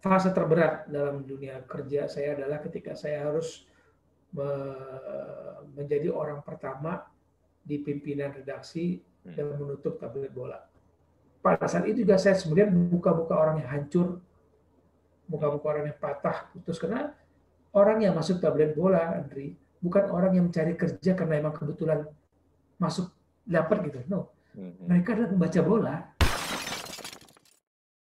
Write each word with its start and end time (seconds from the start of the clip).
fase 0.00 0.32
terberat 0.32 0.88
dalam 0.88 1.22
dunia 1.28 1.60
kerja 1.68 2.08
saya 2.08 2.36
adalah 2.36 2.64
ketika 2.64 2.96
saya 2.96 3.28
harus 3.28 3.68
menjadi 5.76 6.08
orang 6.08 6.40
pertama 6.40 7.04
di 7.60 7.82
pimpinan 7.82 8.32
redaksi 8.32 8.98
hmm. 9.26 9.34
dan 9.36 9.46
menutup 9.58 10.00
tablet 10.00 10.32
bola. 10.32 10.64
Pada 11.40 11.64
saat 11.68 11.88
itu 11.88 12.04
juga 12.04 12.20
saya 12.20 12.36
sebenarnya 12.36 12.72
buka-buka 12.72 13.34
orang 13.36 13.64
yang 13.64 13.70
hancur, 13.70 14.20
buka-buka 15.28 15.66
orang 15.72 15.84
yang 15.92 15.98
patah, 15.98 16.52
putus 16.52 16.76
karena 16.76 17.12
orang 17.72 18.04
yang 18.04 18.12
masuk 18.16 18.40
tablet 18.40 18.76
bola, 18.76 19.20
Andri, 19.20 19.56
bukan 19.80 20.04
orang 20.12 20.36
yang 20.36 20.44
mencari 20.48 20.76
kerja 20.76 21.12
karena 21.16 21.40
emang 21.40 21.54
kebetulan 21.56 22.04
masuk 22.76 23.08
dapat 23.44 23.88
gitu. 23.88 23.98
No, 24.08 24.30
hmm. 24.56 24.84
mereka 24.88 25.16
adalah 25.16 25.30
membaca 25.32 25.60
bola 25.64 25.96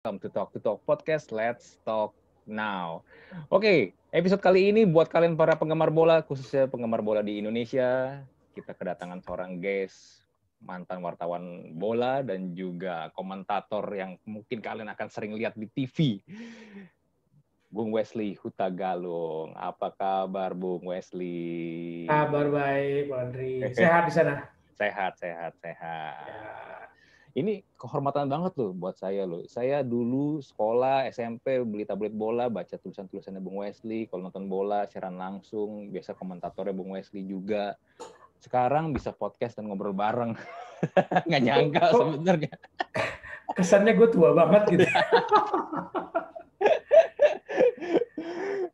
welcome 0.07 0.23
to 0.23 0.31
Talk 0.31 0.55
to 0.55 0.59
Talk 0.63 0.79
Podcast. 0.87 1.35
Let's 1.35 1.83
talk 1.83 2.15
now. 2.47 3.03
Oke, 3.51 3.59
okay, 3.59 3.79
episode 4.15 4.39
kali 4.39 4.71
ini 4.71 4.87
buat 4.87 5.11
kalian 5.11 5.35
para 5.35 5.59
penggemar 5.59 5.91
bola, 5.91 6.23
khususnya 6.23 6.63
penggemar 6.63 7.03
bola 7.03 7.19
di 7.19 7.43
Indonesia, 7.43 8.23
kita 8.55 8.71
kedatangan 8.71 9.19
seorang 9.19 9.59
guest 9.59 10.23
mantan 10.63 11.03
wartawan 11.03 11.75
bola 11.75 12.23
dan 12.23 12.55
juga 12.55 13.11
komentator 13.19 13.83
yang 13.99 14.15
mungkin 14.23 14.63
kalian 14.63 14.87
akan 14.95 15.07
sering 15.11 15.35
lihat 15.35 15.59
di 15.59 15.67
TV. 15.75 16.23
Bung 17.67 17.91
Wesley 17.91 18.39
Huta 18.39 18.71
Galung. 18.71 19.59
Apa 19.59 19.91
kabar 19.91 20.55
Bung 20.55 20.87
Wesley? 20.87 22.07
Kabar 22.07 22.47
baik, 22.47 23.11
Bang. 23.11 23.35
Sehat 23.75 24.07
di 24.07 24.13
sana? 24.15 24.47
Sehat, 24.71 25.19
sehat, 25.19 25.51
sehat. 25.59 26.15
Ya 26.31 26.76
ini 27.35 27.65
kehormatan 27.75 28.31
banget 28.31 28.53
loh 28.55 28.71
buat 28.71 28.95
saya 28.95 29.27
loh. 29.27 29.43
Saya 29.51 29.83
dulu 29.83 30.39
sekolah 30.39 31.09
SMP 31.11 31.59
beli 31.65 31.83
tablet 31.83 32.15
bola, 32.15 32.47
baca 32.47 32.77
tulisan-tulisannya 32.79 33.43
Bung 33.43 33.59
Wesley. 33.61 34.07
Kalau 34.07 34.29
nonton 34.29 34.47
bola 34.47 34.87
siaran 34.87 35.19
langsung, 35.19 35.91
biasa 35.91 36.15
komentatornya 36.15 36.71
Bung 36.71 36.95
Wesley 36.95 37.27
juga. 37.27 37.75
Sekarang 38.39 38.93
bisa 38.93 39.11
podcast 39.11 39.57
dan 39.57 39.67
ngobrol 39.67 39.91
bareng. 39.93 40.37
Nggak 41.27 41.41
nyangka 41.43 41.83
oh, 41.91 42.15
sebenarnya. 42.15 42.53
Kesannya 43.57 43.93
gue 43.97 44.07
tua 44.13 44.31
banget 44.37 44.63
gitu. 44.77 44.85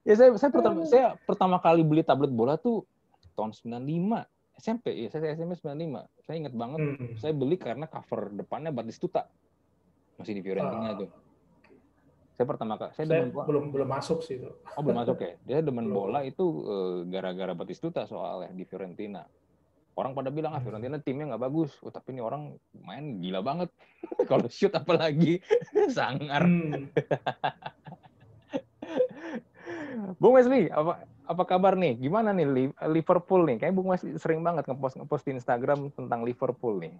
ya 0.04 0.14
saya 0.20 0.36
saya 0.36 0.52
pertama 0.52 0.84
saya 0.84 1.16
pertama 1.24 1.56
kali 1.64 1.80
beli 1.80 2.04
tablet 2.04 2.28
bola 2.28 2.60
tuh 2.60 2.84
tahun 3.40 3.56
95 3.56 4.28
SMP 4.58 4.94
ya 4.96 5.10
saya 5.10 5.34
SMP 5.34 5.58
95 5.58 6.26
saya 6.26 6.36
ingat 6.38 6.54
banget 6.54 6.80
hmm. 6.82 7.18
saya 7.18 7.34
beli 7.34 7.56
karena 7.58 7.86
cover 7.90 8.30
depannya 8.34 8.70
Batistuta 8.70 9.26
masih 10.18 10.38
di 10.38 10.42
Fiorentina 10.46 10.94
uh, 10.94 10.98
tuh 11.06 11.10
saya 12.34 12.46
pertama 12.50 12.74
kali 12.82 12.92
saya, 12.98 13.06
saya 13.06 13.30
demen 13.30 13.46
belum 13.46 13.70
belum 13.70 13.90
masuk 13.94 14.26
sih 14.26 14.42
itu. 14.42 14.50
Oh 14.74 14.82
belum 14.82 15.06
masuk 15.06 15.22
ya? 15.22 15.38
Dia 15.46 15.62
demen 15.62 15.86
bola 15.94 16.26
itu 16.26 16.66
uh, 16.66 17.06
gara-gara 17.06 17.54
Batistuta 17.54 18.10
soalnya 18.10 18.50
di 18.58 18.66
Fiorentina. 18.66 19.22
Orang 19.94 20.18
pada 20.18 20.34
bilang 20.34 20.58
ah 20.58 20.60
hmm. 20.60 20.66
Fiorentina 20.66 20.98
timnya 20.98 21.30
nggak 21.30 21.44
bagus. 21.46 21.78
Oh, 21.86 21.94
tapi 21.94 22.18
ini 22.18 22.26
orang 22.26 22.58
main 22.74 23.22
gila 23.22 23.46
banget. 23.46 23.70
Kalau 24.30 24.50
shoot 24.50 24.74
apalagi 24.74 25.46
sangar. 25.96 26.42
Hmm. 26.42 26.90
Bung 30.18 30.34
Wesley, 30.34 30.74
apa 30.74 31.06
apa 31.34 31.44
kabar 31.50 31.74
nih? 31.74 31.98
Gimana 31.98 32.30
nih 32.32 32.72
Liverpool 32.88 33.44
nih? 33.50 33.58
Kayak 33.58 33.74
Bung 33.74 33.90
Wesley 33.90 34.16
sering 34.22 34.46
banget 34.46 34.70
ngepost 34.70 35.02
ngepost 35.02 35.26
di 35.26 35.32
Instagram 35.36 35.90
tentang 35.92 36.22
Liverpool 36.22 36.78
nih. 36.80 36.94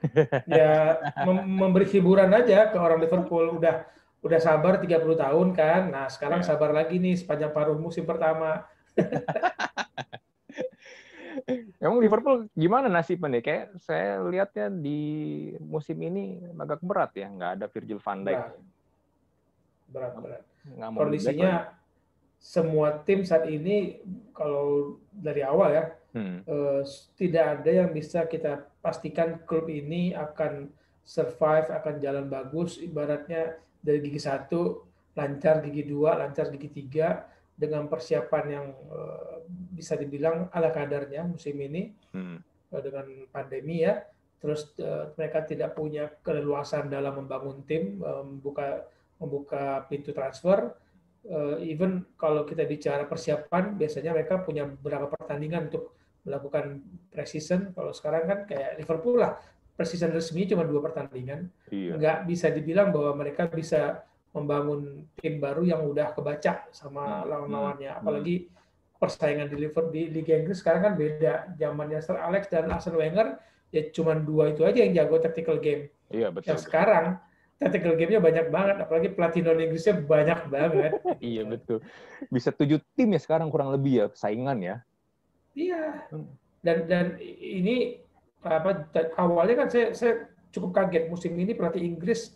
ya 0.58 0.96
mem 1.28 1.44
memberi 1.44 1.84
hiburan 1.86 2.32
aja 2.34 2.68
ke 2.68 2.76
orang 2.76 2.98
Liverpool. 2.98 3.56
Udah 3.56 3.86
udah 4.20 4.40
sabar 4.42 4.82
30 4.82 5.00
tahun 5.16 5.48
kan. 5.56 5.88
Nah, 5.88 6.06
sekarang 6.10 6.42
ya. 6.44 6.52
sabar 6.52 6.74
lagi 6.74 6.98
nih 7.00 7.16
sepanjang 7.16 7.54
paruh 7.54 7.78
musim 7.78 8.04
pertama. 8.04 8.66
Emang 11.80 11.98
Liverpool 12.02 12.46
gimana 12.52 12.92
nasibnya 12.92 13.38
nih? 13.38 13.42
Kayak 13.42 13.64
saya 13.80 14.20
lihatnya 14.20 14.66
di 14.68 15.00
musim 15.62 15.96
ini 16.04 16.36
agak 16.58 16.84
berat 16.84 17.16
ya, 17.16 17.26
nggak 17.32 17.52
ada 17.56 17.66
Virgil 17.70 17.98
van 18.02 18.20
Dijk. 18.26 18.36
Berat, 19.90 20.12
berat. 20.20 20.44
berat. 20.44 20.92
Kondisinya 20.92 21.79
semua 22.40 23.04
tim 23.04 23.20
saat 23.20 23.44
ini 23.52 24.00
kalau 24.32 24.96
dari 25.12 25.44
awal 25.44 25.76
ya 25.76 25.84
hmm. 26.16 26.38
uh, 26.48 26.82
tidak 27.20 27.60
ada 27.60 27.84
yang 27.84 27.92
bisa 27.92 28.24
kita 28.24 28.64
pastikan 28.80 29.44
klub 29.44 29.68
ini 29.68 30.16
akan 30.16 30.72
survive 31.04 31.68
akan 31.68 32.00
jalan 32.00 32.32
bagus 32.32 32.80
ibaratnya 32.80 33.60
dari 33.84 34.00
gigi 34.00 34.24
satu 34.24 34.88
lancar 35.12 35.60
gigi 35.60 35.84
dua 35.84 36.16
lancar 36.16 36.48
gigi 36.48 36.72
tiga 36.72 37.28
dengan 37.52 37.92
persiapan 37.92 38.44
yang 38.48 38.66
uh, 38.88 39.44
bisa 39.76 40.00
dibilang 40.00 40.48
ala 40.56 40.72
kadarnya 40.72 41.28
musim 41.28 41.60
ini 41.60 41.92
hmm. 42.16 42.38
uh, 42.72 42.80
dengan 42.80 43.04
pandemi 43.28 43.84
ya 43.84 44.00
terus 44.40 44.72
uh, 44.80 45.12
mereka 45.20 45.44
tidak 45.44 45.76
punya 45.76 46.08
keleluasan 46.24 46.88
dalam 46.88 47.20
membangun 47.20 47.60
tim 47.68 48.00
membuka 48.00 48.88
membuka 49.20 49.84
pintu 49.92 50.16
transfer 50.16 50.72
even 51.60 52.04
kalau 52.16 52.48
kita 52.48 52.64
bicara 52.64 53.04
persiapan, 53.04 53.76
biasanya 53.76 54.16
mereka 54.16 54.40
punya 54.40 54.64
beberapa 54.64 55.12
pertandingan 55.12 55.68
untuk 55.68 55.96
melakukan 56.24 56.80
preseason. 57.12 57.72
Kalau 57.76 57.92
sekarang 57.92 58.24
kan 58.28 58.38
kayak 58.48 58.80
Liverpool 58.80 59.20
lah, 59.20 59.36
preseason 59.76 60.12
resmi 60.12 60.48
cuma 60.48 60.64
dua 60.64 60.80
pertandingan. 60.84 61.48
Iya. 61.72 61.96
Nggak 61.96 62.18
bisa 62.28 62.46
dibilang 62.52 62.92
bahwa 62.92 63.24
mereka 63.24 63.48
bisa 63.48 64.04
membangun 64.30 65.10
tim 65.18 65.42
baru 65.42 65.66
yang 65.66 65.82
udah 65.82 66.14
kebaca 66.14 66.68
sama 66.70 67.24
hmm. 67.24 67.26
lawan-lawannya. 67.28 67.90
Hmm. 67.90 68.00
Apalagi 68.04 68.48
persaingan 69.00 69.48
di 69.48 69.56
Liverpool 69.56 69.88
di 69.88 70.12
Liga 70.12 70.36
Inggris 70.36 70.60
sekarang 70.60 70.92
kan 70.92 70.94
beda. 70.96 71.56
Zamannya 71.56 72.00
Sir 72.04 72.20
Alex 72.20 72.52
dan 72.52 72.68
Arsene 72.68 73.00
Wenger 73.00 73.40
ya 73.70 73.86
cuma 73.94 74.18
dua 74.18 74.50
itu 74.50 74.66
aja 74.66 74.82
yang 74.82 74.92
jago 74.92 75.16
tactical 75.18 75.56
game. 75.56 75.88
Iya 76.12 76.28
betul. 76.28 76.52
Yang 76.52 76.60
sekarang 76.68 77.16
tactical 77.60 77.92
game-nya 77.92 78.24
banyak 78.24 78.48
banget, 78.48 78.76
apalagi 78.80 79.08
pelatih 79.12 79.44
non 79.44 79.60
Inggrisnya 79.60 80.00
banyak 80.00 80.40
banget. 80.48 80.92
iya 81.20 81.44
betul. 81.44 81.84
Bisa 82.32 82.48
tujuh 82.56 82.80
tim 82.96 83.12
ya 83.12 83.20
sekarang 83.20 83.52
kurang 83.52 83.68
lebih 83.68 83.92
ya 84.00 84.06
saingan 84.16 84.64
ya. 84.64 84.76
Iya. 85.52 86.08
Hmm. 86.08 86.32
Dan 86.64 86.88
dan 86.88 87.06
ini 87.20 88.00
apa 88.40 88.88
awalnya 89.20 89.64
kan 89.64 89.68
saya 89.68 89.92
saya 89.92 90.32
cukup 90.48 90.72
kaget 90.72 91.12
musim 91.12 91.36
ini 91.36 91.52
pelatih 91.52 91.84
Inggris 91.84 92.32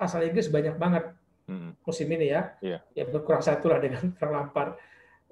asal 0.00 0.24
Inggris 0.24 0.48
banyak 0.48 0.80
banget 0.80 1.04
hmm. 1.52 1.76
musim 1.84 2.08
ini 2.08 2.32
ya. 2.32 2.56
Iya. 2.64 2.80
Ya 2.96 3.04
berkurang 3.04 3.44
satu 3.44 3.68
lah 3.68 3.76
dengan 3.76 4.08
Frank 4.16 4.32
Lampard. 4.32 4.72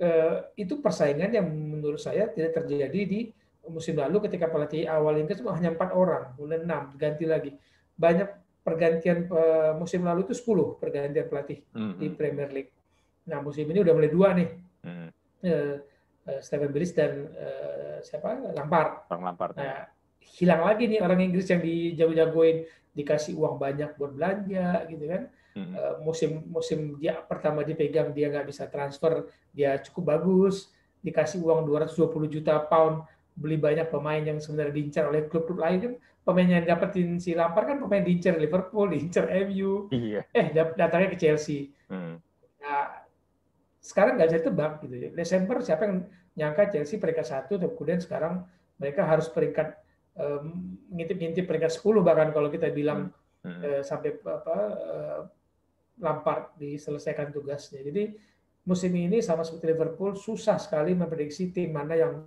Uh, 0.01 0.49
itu 0.57 0.81
persaingan 0.81 1.29
yang 1.29 1.45
menurut 1.49 2.01
saya 2.01 2.29
tidak 2.33 2.57
terjadi 2.57 3.01
di 3.05 3.21
musim 3.69 4.01
lalu 4.01 4.25
ketika 4.25 4.49
pelatih 4.49 4.89
awal 4.89 5.13
Inggris 5.21 5.45
hanya 5.45 5.77
empat 5.77 5.93
orang, 5.93 6.33
mulai 6.41 6.61
enam 6.61 6.97
ganti 6.97 7.29
lagi. 7.29 7.53
Banyak 8.01 8.40
pergantian 8.61 9.27
uh, 9.33 9.73
musim 9.77 10.05
lalu 10.05 10.29
itu 10.29 10.37
10 10.37 10.81
pergantian 10.81 11.27
pelatih 11.27 11.65
mm-hmm. 11.73 11.97
di 11.97 12.07
Premier 12.13 12.51
League. 12.53 12.73
Nah 13.29 13.41
musim 13.41 13.65
ini 13.69 13.81
udah 13.81 13.95
mulai 13.97 14.11
dua 14.13 14.29
nih, 14.37 14.49
mm-hmm. 14.85 15.09
uh, 15.49 15.77
uh, 16.29 16.41
Stephen 16.45 16.71
Billis 16.71 16.93
dan 16.93 17.29
uh, 17.33 17.99
siapa 18.05 18.53
Lampard. 18.53 19.09
Orang 19.09 19.25
Lampard. 19.33 19.55
Nah, 19.57 19.65
ya. 19.65 19.77
hilang 20.41 20.63
lagi 20.65 20.85
nih 20.89 21.01
orang 21.01 21.21
Inggris 21.25 21.49
yang 21.49 21.65
dijago-jagoin 21.65 22.69
dikasih 22.91 23.39
uang 23.39 23.57
banyak 23.57 23.97
buat 23.97 24.13
belanja 24.13 24.85
gitu 24.93 25.05
kan. 25.09 25.23
Mm-hmm. 25.51 25.75
Uh, 25.75 25.95
musim 26.07 26.31
musim 26.47 26.79
dia 27.01 27.19
pertama 27.25 27.67
dipegang 27.67 28.13
dia 28.13 28.29
nggak 28.29 28.47
bisa 28.47 28.69
transfer, 28.69 29.27
dia 29.51 29.81
cukup 29.83 30.15
bagus, 30.17 30.71
dikasih 31.01 31.41
uang 31.41 31.65
220 31.65 32.29
juta 32.29 32.61
pound 32.69 33.09
beli 33.41 33.57
banyak 33.57 33.89
pemain 33.89 34.21
yang 34.21 34.37
sebenarnya 34.37 34.75
diincar 34.75 35.05
oleh 35.09 35.25
klub-klub 35.25 35.59
lain 35.65 35.79
kan 35.81 35.93
pemain 36.31 36.47
yang 36.47 36.63
dapetin 36.63 37.19
si 37.19 37.35
Lampard 37.35 37.67
kan 37.67 37.79
pemain 37.83 38.07
diincar 38.07 38.39
Liverpool, 38.39 38.87
diincar 38.95 39.27
MU, 39.51 39.91
iya. 39.91 40.23
eh 40.31 40.55
datangnya 40.55 41.11
ke 41.11 41.19
Chelsea. 41.19 41.75
Hmm. 41.91 42.23
Nah, 42.63 43.03
sekarang 43.83 44.15
nggak 44.15 44.29
bisa 44.31 44.47
tebak 44.47 44.73
gitu 44.87 44.95
ya. 44.95 45.11
Desember 45.11 45.59
siapa 45.59 45.91
yang 45.91 46.07
nyangka 46.39 46.71
Chelsea 46.71 47.03
peringkat 47.03 47.27
satu, 47.27 47.59
kemudian 47.59 47.99
sekarang 47.99 48.47
mereka 48.79 49.03
harus 49.03 49.27
peringkat 49.27 49.75
um, 50.15 50.79
ngintip-ngintip 50.95 51.51
peringkat 51.51 51.75
10 51.75 52.07
bahkan 52.07 52.31
kalau 52.31 52.49
kita 52.49 52.71
bilang 52.71 53.11
hmm. 53.43 53.51
Hmm. 53.51 53.61
Uh, 53.65 53.83
sampai 53.83 54.21
apa 54.23 54.57
uh, 54.79 55.21
Lampard 56.01 56.55
diselesaikan 56.57 57.35
tugasnya. 57.35 57.83
Jadi 57.85 58.15
musim 58.65 58.93
ini 58.95 59.21
sama 59.21 59.45
seperti 59.45 59.73
Liverpool 59.75 60.17
susah 60.17 60.57
sekali 60.57 60.95
memprediksi 60.95 61.51
tim 61.51 61.73
mana 61.73 61.97
yang 61.97 62.25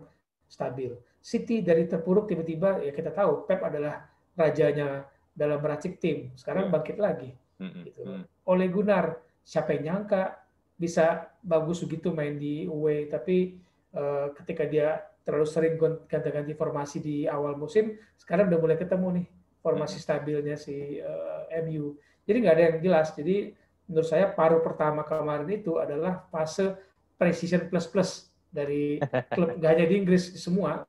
stabil. 0.48 0.94
City 1.24 1.64
dari 1.64 1.88
terpuruk 1.88 2.28
tiba-tiba 2.28 2.84
ya 2.84 2.92
kita 2.92 3.16
tahu 3.16 3.48
Pep 3.48 3.64
adalah 3.64 4.04
rajanya 4.36 5.08
dalam 5.34 5.60
meracik 5.60 5.98
tim. 5.98 6.30
Sekarang 6.36 6.70
iya. 6.70 6.72
bangkit 6.72 6.98
lagi. 7.02 7.32
Gitu. 7.64 8.02
Oleh 8.50 8.68
Gunnar, 8.68 9.24
siapa 9.42 9.74
yang 9.78 10.04
nyangka 10.04 10.44
bisa 10.76 11.32
bagus 11.40 11.80
begitu 11.86 12.12
main 12.12 12.36
di 12.36 12.68
away, 12.68 13.08
tapi 13.08 13.56
uh, 13.96 14.36
ketika 14.42 14.68
dia 14.68 15.00
terlalu 15.24 15.48
sering 15.48 15.76
ganti-ganti 16.12 16.52
formasi 16.52 17.00
di 17.00 17.24
awal 17.24 17.56
musim, 17.56 17.96
sekarang 18.20 18.52
udah 18.52 18.60
mulai 18.60 18.76
ketemu 18.76 19.24
nih 19.24 19.28
formasi 19.64 19.98
stabilnya 20.04 20.60
si 20.60 21.00
uh, 21.00 21.48
eh, 21.48 21.64
MU. 21.64 21.96
Jadi 22.28 22.38
nggak 22.44 22.56
ada 22.56 22.64
yang 22.68 22.78
jelas. 22.84 23.16
Jadi 23.16 23.56
menurut 23.88 24.08
saya 24.08 24.28
paruh 24.28 24.60
pertama 24.60 25.08
kemarin 25.08 25.48
itu 25.48 25.80
adalah 25.80 26.28
fase 26.28 26.76
precision 27.16 27.72
plus 27.72 27.88
plus 27.88 28.28
dari 28.54 29.02
klub 29.36 29.58
gak 29.58 29.70
hanya 29.74 29.86
di 29.90 29.96
Inggris 29.98 30.38
semua. 30.38 30.86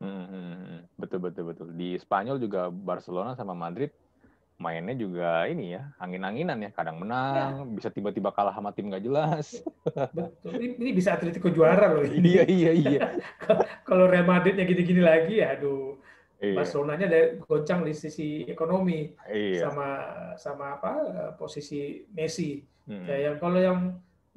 Hmm, 0.00 0.88
betul 0.98 1.22
betul 1.22 1.52
betul. 1.52 1.68
Di 1.76 1.94
Spanyol 2.00 2.40
juga 2.42 2.72
Barcelona 2.72 3.36
sama 3.36 3.54
Madrid 3.54 3.92
mainnya 4.62 4.94
juga 4.94 5.50
ini 5.50 5.74
ya 5.74 5.90
angin-anginan 5.98 6.58
ya 6.62 6.70
kadang 6.70 7.02
menang 7.02 7.66
ya. 7.66 7.66
bisa 7.66 7.88
tiba-tiba 7.90 8.30
kalah 8.30 8.54
sama 8.54 8.70
tim 8.70 8.86
nggak 8.86 9.02
jelas 9.02 9.58
betul 10.14 10.54
ini, 10.54 10.78
ini 10.78 10.90
bisa 10.94 11.18
Atletico 11.18 11.50
juara 11.50 11.90
loh 11.90 12.06
ini. 12.06 12.22
iya 12.38 12.44
iya 12.46 12.70
iya 12.70 13.00
kalau 13.88 14.06
Real 14.06 14.22
Madridnya 14.22 14.62
gini-gini 14.62 15.02
lagi 15.02 15.42
ya 15.42 15.58
aduh 15.58 15.98
iya. 16.38 16.54
Barcelonanya 16.54 17.06
ada 17.10 17.20
goncang 17.42 17.82
di 17.82 17.90
sisi 17.90 18.46
ekonomi 18.46 19.10
iya. 19.26 19.66
sama 19.66 19.88
sama 20.38 20.78
apa 20.78 20.92
posisi 21.34 22.06
Messi 22.14 22.62
hmm. 22.86 23.06
ya 23.10 23.16
yang 23.18 23.36
kalau 23.42 23.58
yang 23.58 23.78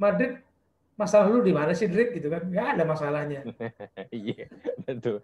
Madrid 0.01 0.41
masalah 0.95 1.27
lu 1.27 1.43
di 1.43 1.51
mana 1.51 1.75
sih 1.75 1.91
Madrid 1.91 2.15
gitu 2.15 2.27
kan. 2.31 2.47
Nggak 2.47 2.67
ada 2.75 2.83
masalahnya. 2.87 3.41
Iya 4.15 4.47
betul. 4.87 5.19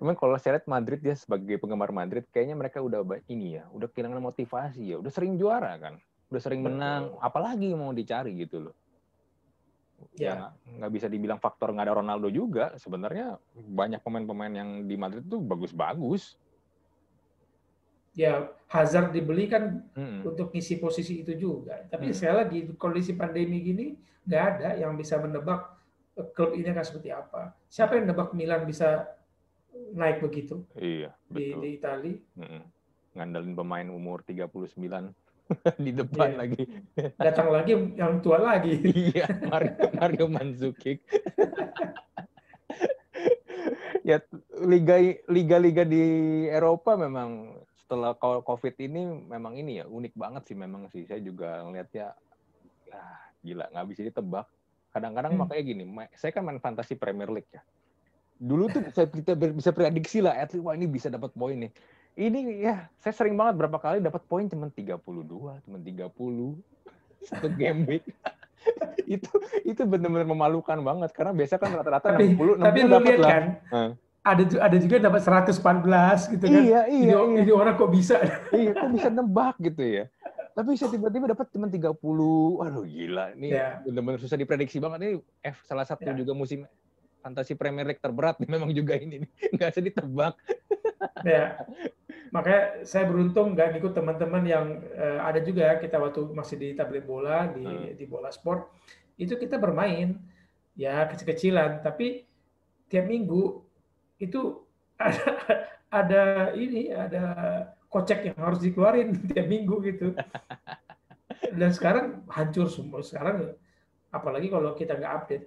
Cuman 0.00 0.16
kalau 0.16 0.36
saya 0.40 0.56
lihat 0.56 0.66
Madrid 0.66 1.00
ya 1.04 1.12
sebagai 1.12 1.60
penggemar 1.60 1.92
Madrid 1.92 2.24
kayaknya 2.32 2.56
mereka 2.56 2.80
udah 2.80 3.04
ini 3.28 3.60
ya 3.60 3.68
udah 3.72 3.88
kehilangan 3.92 4.20
motivasi 4.20 4.96
ya. 4.96 4.96
Udah 4.96 5.12
sering 5.12 5.36
juara 5.36 5.76
kan. 5.76 6.00
Udah 6.32 6.40
sering 6.40 6.64
menang. 6.64 7.12
Betul. 7.12 7.26
apalagi 7.26 7.68
mau 7.76 7.92
dicari 7.92 8.32
gitu 8.40 8.70
loh. 8.70 8.76
Ya, 10.16 10.32
ya. 10.32 10.80
nggak 10.80 10.92
bisa 10.96 11.06
dibilang 11.12 11.36
faktor 11.36 11.76
nggak 11.76 11.92
ada 11.92 11.94
Ronaldo 12.00 12.32
juga. 12.32 12.72
Sebenarnya 12.80 13.36
banyak 13.52 14.00
pemain-pemain 14.00 14.52
yang 14.52 14.70
di 14.88 14.96
Madrid 14.96 15.28
tuh 15.28 15.44
bagus-bagus 15.44 16.40
ya 18.14 18.50
Hazard 18.70 19.14
dibeli 19.14 19.46
kan 19.46 19.86
hmm. 19.94 20.26
untuk 20.26 20.50
ngisi 20.50 20.82
posisi 20.82 21.22
itu 21.22 21.34
juga 21.38 21.86
tapi 21.90 22.10
hmm. 22.10 22.16
saya 22.16 22.44
lagi 22.44 22.66
kondisi 22.74 23.14
pandemi 23.14 23.62
gini 23.62 23.94
nggak 24.30 24.44
ada 24.56 24.68
yang 24.76 24.94
bisa 24.94 25.18
menebak 25.18 25.74
eh, 26.18 26.26
klub 26.34 26.54
ini 26.54 26.68
akan 26.70 26.84
seperti 26.84 27.10
apa. 27.10 27.50
Siapa 27.70 27.96
yang 27.96 28.10
menebak 28.10 28.30
Milan 28.36 28.62
bisa 28.68 29.10
naik 29.94 30.20
begitu? 30.20 30.62
Iya, 30.76 31.14
betul. 31.30 31.58
Di, 31.60 31.66
di 31.66 31.68
Itali. 31.78 32.12
Hmm. 32.36 32.62
Ngandalin 33.16 33.54
pemain 33.58 33.88
umur 33.90 34.22
39 34.22 34.70
di 35.84 35.90
depan 35.90 36.30
iya. 36.30 36.38
lagi. 36.38 36.62
Datang 37.18 37.48
lagi 37.58 37.72
yang 37.96 38.22
tua 38.22 38.38
lagi. 38.38 38.78
iya, 38.86 39.26
Mario, 39.50 39.74
Mario 39.98 40.24
Mandzukic. 40.30 41.02
ya 44.00 44.16
liga 44.64 44.96
liga-liga 45.28 45.84
di 45.84 46.02
Eropa 46.48 46.96
memang 46.96 47.52
setelah 47.90 48.14
COVID 48.22 48.74
ini 48.78 49.02
memang 49.26 49.58
ini 49.58 49.82
ya 49.82 49.90
unik 49.90 50.14
banget 50.14 50.42
sih 50.46 50.54
memang 50.54 50.86
sih. 50.94 51.02
Saya 51.10 51.18
juga 51.18 51.58
ngelihatnya 51.66 52.14
ya 52.86 53.02
gila 53.40 53.66
nggak 53.72 53.86
bisa 53.90 54.00
ditebak 54.06 54.46
kadang-kadang 54.90 55.32
hmm. 55.34 55.40
makanya 55.46 55.62
gini 55.64 55.84
saya 56.18 56.30
kan 56.34 56.42
main 56.44 56.60
fantasi 56.60 56.98
Premier 56.98 57.30
League 57.30 57.48
ya 57.50 57.62
dulu 58.40 58.72
tuh 58.72 58.82
saya 58.92 59.06
kita 59.06 59.36
bisa 59.36 59.70
prediksi 59.70 60.24
lah 60.24 60.34
at 60.34 60.50
least 60.52 60.64
wah 60.64 60.72
ini 60.72 60.88
bisa 60.88 61.12
dapat 61.12 61.30
poin 61.36 61.56
nih 61.56 61.72
ini 62.18 62.64
ya 62.64 62.88
saya 62.98 63.14
sering 63.14 63.36
banget 63.36 63.60
berapa 63.60 63.78
kali 63.78 64.02
dapat 64.02 64.22
poin 64.26 64.48
cuma 64.48 64.72
32 64.72 64.96
cuma 65.64 65.76
30 65.78 66.08
satu 67.20 67.48
game 67.52 67.80
week 67.86 68.04
itu 69.14 69.30
itu 69.64 69.82
benar-benar 69.84 70.28
memalukan 70.28 70.80
banget 70.80 71.10
karena 71.16 71.32
biasa 71.36 71.54
kan 71.60 71.70
rata-rata 71.72 72.16
60 72.16 72.60
60 72.60 72.64
tapi 72.64 72.78
dapat 72.88 73.16
lah. 73.20 73.30
kan 73.30 73.44
hmm. 73.72 73.90
Ada 74.20 74.42
ada 74.60 74.76
juga 74.76 74.96
dapat 75.00 75.24
114 75.24 76.34
gitu 76.36 76.44
kan 76.44 76.60
iya 76.60 76.84
iya, 76.92 77.16
ini, 77.16 77.40
iya. 77.40 77.40
ini 77.40 77.52
orang 77.56 77.74
kok 77.80 77.88
bisa 77.88 78.20
iya 78.56 78.76
kok 78.76 78.92
bisa 78.92 79.08
nebak 79.08 79.56
gitu 79.60 79.80
ya 79.80 80.04
tapi 80.60 80.76
saya 80.76 80.90
tiba-tiba 80.92 81.30
dapat 81.30 81.46
cuma 81.54 81.70
30. 81.70 81.94
Waduh 82.60 82.84
gila. 82.84 83.32
Ini 83.32 83.48
yeah. 83.48 83.80
benar-benar 83.80 84.20
susah 84.20 84.36
diprediksi 84.36 84.82
banget. 84.82 84.98
Ini 85.00 85.12
F 85.46 85.64
salah 85.64 85.86
satu 85.86 86.10
yeah. 86.10 86.18
juga 86.18 86.32
musim 86.34 86.66
fantasi 87.24 87.56
Premier 87.56 87.88
League 87.88 88.02
terberat 88.02 88.36
memang 88.44 88.68
juga 88.74 88.98
ini. 88.98 89.24
Nggak 89.56 89.68
bisa 89.72 89.80
ditebak. 89.80 90.34
ya. 91.24 91.56
Makanya 92.30 92.84
saya 92.86 93.08
beruntung 93.08 93.56
nggak 93.56 93.80
ikut 93.80 93.92
teman-teman 93.94 94.42
yang 94.46 94.66
uh, 94.94 95.24
ada 95.26 95.40
juga 95.42 95.64
ya 95.64 95.74
kita 95.80 95.98
waktu 95.98 96.28
masih 96.30 96.56
di 96.60 96.68
tablet 96.78 97.08
bola 97.08 97.50
di 97.50 97.64
hmm. 97.64 97.96
di 97.98 98.04
bola 98.06 98.30
sport 98.30 98.70
itu 99.18 99.34
kita 99.34 99.58
bermain 99.58 100.14
ya 100.78 101.08
kecil-kecilan 101.10 101.82
tapi 101.82 102.24
tiap 102.86 103.10
minggu 103.10 103.66
itu 104.20 104.60
ada 105.00 105.24
ada 105.90 106.22
ini 106.54 106.92
ada 106.92 107.24
kocek 107.90 108.30
yang 108.30 108.38
harus 108.38 108.62
dikeluarin 108.62 109.16
tiap 109.32 109.50
minggu 109.50 109.82
gitu. 109.82 110.14
Dan 111.50 111.70
sekarang 111.74 112.22
hancur 112.30 112.70
semua. 112.70 113.02
Sekarang 113.02 113.58
apalagi 114.14 114.46
kalau 114.52 114.76
kita 114.78 114.94
nggak 114.94 115.14
update. 115.24 115.44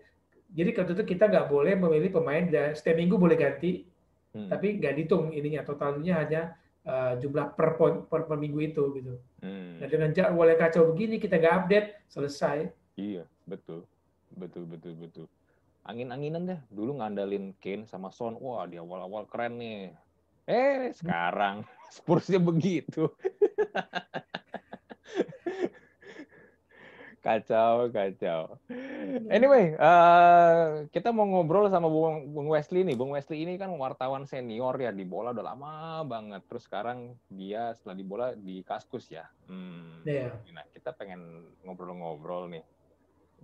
Jadi 0.53 0.69
waktu 0.75 0.93
itu 0.93 1.05
kita 1.15 1.31
nggak 1.31 1.47
boleh 1.49 1.73
memilih 1.79 2.11
pemain 2.13 2.45
dan 2.45 2.77
setiap 2.77 2.99
minggu 2.99 3.17
boleh 3.17 3.33
ganti, 3.33 3.89
hmm. 4.37 4.53
tapi 4.53 4.77
nggak 4.77 4.93
dihitung 5.01 5.33
ininya 5.33 5.65
totalnya 5.65 6.21
hanya 6.21 6.41
uh, 6.85 7.17
jumlah 7.17 7.57
per, 7.57 7.73
poin, 7.73 8.05
per 8.05 8.29
per 8.29 8.37
minggu 8.37 8.61
itu 8.61 8.83
gitu. 9.01 9.17
Hmm. 9.41 9.81
Nah 9.81 9.87
dengan 9.89 10.13
jadwal 10.13 10.45
yang 10.45 10.61
kacau 10.61 10.93
begini 10.93 11.17
kita 11.17 11.41
nggak 11.41 11.55
update 11.65 11.87
selesai. 12.05 12.69
Iya 12.99 13.25
betul 13.49 13.87
betul 14.37 14.69
betul 14.69 14.93
betul. 14.93 15.25
Angin-anginan 15.83 16.47
deh. 16.47 16.59
Dulu 16.71 17.03
ngandalin 17.03 17.51
Kane 17.59 17.83
sama 17.83 18.07
Son. 18.07 18.39
Wah 18.39 18.63
di 18.63 18.79
awal-awal 18.79 19.27
keren 19.27 19.59
nih. 19.59 19.91
Eh 20.47 20.91
sekarang 20.95 21.63
Spursnya 21.95 22.39
begitu. 22.39 23.11
kacau, 27.23 27.87
kacau. 27.87 28.59
Anyway, 29.31 29.79
uh, 29.79 30.83
kita 30.91 31.15
mau 31.15 31.23
ngobrol 31.23 31.71
sama 31.71 31.87
Bung, 31.87 32.51
Wesley 32.51 32.83
nih. 32.83 32.99
Bung 32.99 33.15
Wesley 33.15 33.47
ini 33.47 33.55
kan 33.55 33.71
wartawan 33.79 34.27
senior 34.27 34.75
ya 34.75 34.91
di 34.91 35.07
bola 35.07 35.31
udah 35.31 35.45
lama 35.53 36.03
banget. 36.03 36.43
Terus 36.49 36.67
sekarang 36.67 37.15
dia 37.31 37.71
setelah 37.77 37.95
di 37.95 38.03
bola 38.03 38.27
di 38.35 38.59
Kaskus 38.65 39.07
ya. 39.07 39.23
Hmm. 39.47 40.03
Yeah. 40.03 40.35
Nah, 40.51 40.67
kita 40.75 40.91
pengen 40.97 41.47
ngobrol-ngobrol 41.63 42.51
nih. 42.51 42.65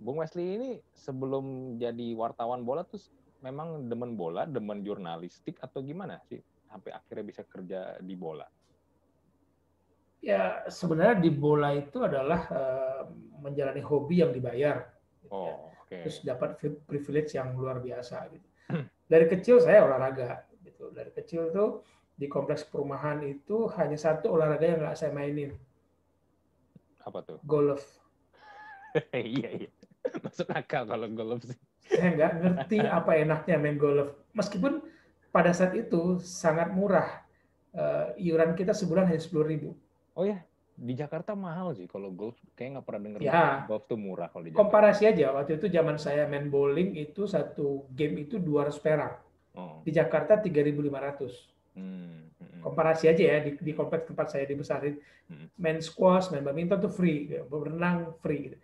Bung 0.00 0.24
Wesley 0.24 0.56
ini 0.56 0.70
sebelum 0.96 1.76
jadi 1.76 2.16
wartawan 2.16 2.64
bola 2.64 2.88
tuh 2.88 3.00
memang 3.44 3.92
demen 3.92 4.16
bola, 4.16 4.48
demen 4.48 4.80
jurnalistik 4.80 5.60
atau 5.60 5.84
gimana 5.84 6.16
sih? 6.24 6.40
sampai 6.70 6.90
akhirnya 6.94 7.24
bisa 7.26 7.42
kerja 7.42 7.98
di 7.98 8.14
bola? 8.14 8.46
Ya 10.22 10.62
sebenarnya 10.70 11.18
di 11.18 11.30
bola 11.34 11.74
itu 11.74 11.98
adalah 12.06 12.46
uh, 12.46 13.02
menjalani 13.42 13.82
hobi 13.82 14.22
yang 14.22 14.30
dibayar. 14.30 14.86
Gitu 15.18 15.34
ya. 15.34 15.54
oh, 15.58 15.74
okay. 15.82 16.06
Terus 16.06 16.18
dapat 16.22 16.50
privilege 16.86 17.34
yang 17.34 17.58
luar 17.58 17.82
biasa. 17.82 18.30
Gitu. 18.30 18.46
Dari 19.10 19.26
kecil 19.26 19.58
saya 19.58 19.82
olahraga. 19.82 20.46
Gitu. 20.62 20.94
Dari 20.94 21.10
kecil 21.10 21.50
tuh 21.50 21.82
di 22.14 22.30
kompleks 22.30 22.62
perumahan 22.68 23.24
itu 23.26 23.66
hanya 23.80 23.98
satu 23.98 24.38
olahraga 24.38 24.62
yang 24.62 24.78
nggak 24.84 24.94
saya 24.94 25.10
mainin. 25.10 25.56
Apa 27.02 27.24
tuh? 27.24 27.40
Golf. 27.42 27.82
iya 29.16 29.66
iya. 29.66 29.70
Masuk 30.24 30.48
akal 30.52 30.88
kalau 30.88 31.06
golf 31.12 31.44
sih. 31.44 31.58
Saya 31.90 32.10
nggak 32.16 32.32
ngerti 32.40 32.78
apa 32.98 33.12
enaknya 33.18 33.56
main 33.60 33.76
golf. 33.76 34.16
Meskipun 34.32 34.80
pada 35.30 35.54
saat 35.54 35.76
itu 35.76 36.18
sangat 36.22 36.72
murah. 36.74 37.26
Uh, 37.70 38.10
iuran 38.18 38.58
kita 38.58 38.74
sebulan 38.74 39.06
hanya 39.06 39.22
sepuluh 39.22 39.46
ribu. 39.46 39.70
Oh 40.18 40.26
ya, 40.26 40.42
di 40.74 40.96
Jakarta 40.96 41.36
mahal 41.38 41.76
sih 41.76 41.86
kalau 41.86 42.10
golf. 42.10 42.34
Kayak 42.56 42.80
nggak 42.80 42.86
pernah 42.88 43.02
dengar 43.04 43.20
ya. 43.20 43.68
golf 43.68 43.84
tuh 43.86 44.00
murah 44.00 44.32
kalau 44.32 44.42
di 44.42 44.50
Jakarta. 44.50 44.62
Komparasi 44.64 45.02
aja, 45.06 45.26
waktu 45.36 45.60
itu 45.60 45.66
zaman 45.70 45.96
saya 46.00 46.24
main 46.26 46.48
bowling 46.48 46.96
itu 46.98 47.28
satu 47.28 47.86
game 47.94 48.26
itu 48.26 48.40
200 48.42 48.74
perak. 48.80 49.14
Oh. 49.54 49.84
Di 49.84 49.92
Jakarta 49.92 50.40
3.500. 50.40 51.76
Hmm. 51.78 52.26
Hmm. 52.40 52.60
Komparasi 52.64 53.06
aja 53.06 53.22
ya 53.22 53.38
di, 53.44 53.54
di 53.60 53.72
kompleks 53.76 54.08
tempat 54.08 54.26
saya 54.32 54.48
dibesarin. 54.48 54.96
Hmm. 55.28 55.46
Main 55.60 55.78
squash, 55.84 56.32
main 56.32 56.42
badminton 56.42 56.80
tuh 56.80 56.92
free, 56.92 57.28
berenang 57.46 58.16
free. 58.24 58.56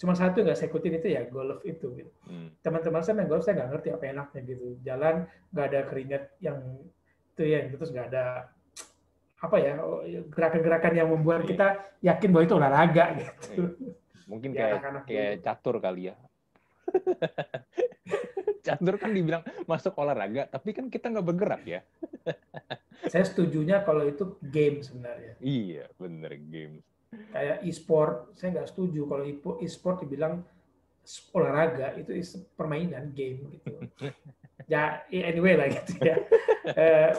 Gitu 0.00 0.08
cuma 0.08 0.16
satu 0.16 0.40
nggak 0.40 0.56
saya 0.56 0.72
ikutin 0.72 0.96
itu 0.96 1.08
ya 1.12 1.28
golf 1.28 1.60
itu 1.60 1.92
gitu. 1.92 2.08
Hmm. 2.24 2.48
Teman-teman 2.64 3.04
saya 3.04 3.20
main 3.20 3.28
golf 3.28 3.44
saya 3.44 3.60
nggak 3.60 3.68
ngerti 3.76 3.88
apa 3.92 4.04
enaknya 4.08 4.40
gitu. 4.48 4.66
Jalan 4.80 5.28
nggak 5.52 5.66
ada 5.68 5.80
keringat 5.84 6.22
yang 6.40 6.56
itu 7.36 7.42
ya 7.44 7.68
gitu, 7.68 7.76
terus 7.76 7.92
nggak 7.92 8.08
ada 8.08 8.48
apa 9.40 9.56
ya 9.60 9.72
oh, 9.80 10.00
gerakan-gerakan 10.32 10.92
yang 10.96 11.08
membuat 11.12 11.44
kita 11.44 11.80
yakin 12.00 12.32
bahwa 12.32 12.44
itu 12.48 12.56
olahraga 12.56 13.04
gitu. 13.20 13.32
Iya. 13.52 13.68
Mungkin 14.24 14.50
kayak 14.56 14.72
ya, 14.72 14.90
kayak 15.04 15.30
gitu. 15.36 15.44
catur 15.44 15.76
kali 15.84 16.02
ya. 16.08 16.14
catur 18.66 18.94
kan 18.96 19.10
dibilang 19.12 19.42
masuk 19.68 19.92
olahraga, 20.00 20.48
tapi 20.48 20.72
kan 20.72 20.88
kita 20.88 21.12
nggak 21.12 21.28
bergerak 21.28 21.62
ya. 21.68 21.80
saya 23.12 23.24
setujunya 23.24 23.84
kalau 23.84 24.08
itu 24.08 24.36
game 24.48 24.80
sebenarnya. 24.80 25.36
Iya, 25.40 25.92
bener 25.96 26.36
game 26.40 26.84
kayak 27.10 27.66
e-sport 27.66 28.30
saya 28.38 28.54
nggak 28.54 28.70
setuju 28.70 29.06
kalau 29.10 29.24
e-sport 29.60 30.06
dibilang 30.06 30.46
olahraga 31.34 31.98
itu 31.98 32.14
is 32.14 32.38
permainan 32.54 33.10
game 33.10 33.50
gitu 33.58 33.90
ya 34.72 35.02
anyway 35.10 35.58
lah 35.58 35.68
gitu 35.74 35.92
ya 35.98 36.16
eh, 36.78 37.10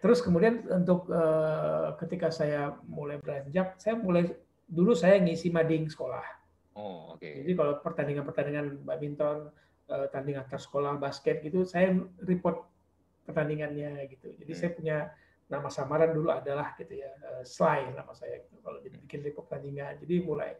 terus 0.00 0.24
kemudian 0.24 0.64
untuk 0.70 1.10
uh, 1.12 1.92
ketika 2.00 2.32
saya 2.32 2.72
mulai 2.88 3.20
beranjak 3.20 3.76
saya 3.76 3.98
mulai 4.00 4.32
dulu 4.64 4.96
saya 4.96 5.20
ngisi 5.20 5.52
mading 5.52 5.92
sekolah 5.92 6.38
Oh, 6.78 7.18
oke. 7.18 7.18
Okay. 7.18 7.42
Jadi 7.42 7.52
kalau 7.58 7.82
pertandingan-pertandingan 7.82 8.86
badminton, 8.86 9.50
uh, 9.90 10.06
tanding 10.14 10.38
antar 10.38 10.62
sekolah 10.62 10.94
basket 11.02 11.42
gitu, 11.42 11.66
saya 11.66 11.90
report 12.22 12.62
pertandingannya 13.26 14.06
gitu. 14.14 14.30
Jadi 14.38 14.52
hmm. 14.54 14.60
saya 14.62 14.70
punya 14.70 14.98
nama 15.48 15.68
samaran 15.72 16.12
dulu 16.12 16.28
adalah 16.28 16.76
gitu 16.76 17.00
ya, 17.00 17.08
uh, 17.24 17.44
Sly 17.44 17.96
nama 17.96 18.12
saya 18.12 18.44
gitu. 18.44 18.60
Kalau 18.60 18.78
jadi 18.84 18.96
bikin 19.00 19.20
report 19.24 19.48
pertandingan. 19.48 19.96
Jadi 20.04 20.14
mulai 20.20 20.52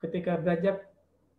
ketika 0.00 0.36
belajar 0.40 0.84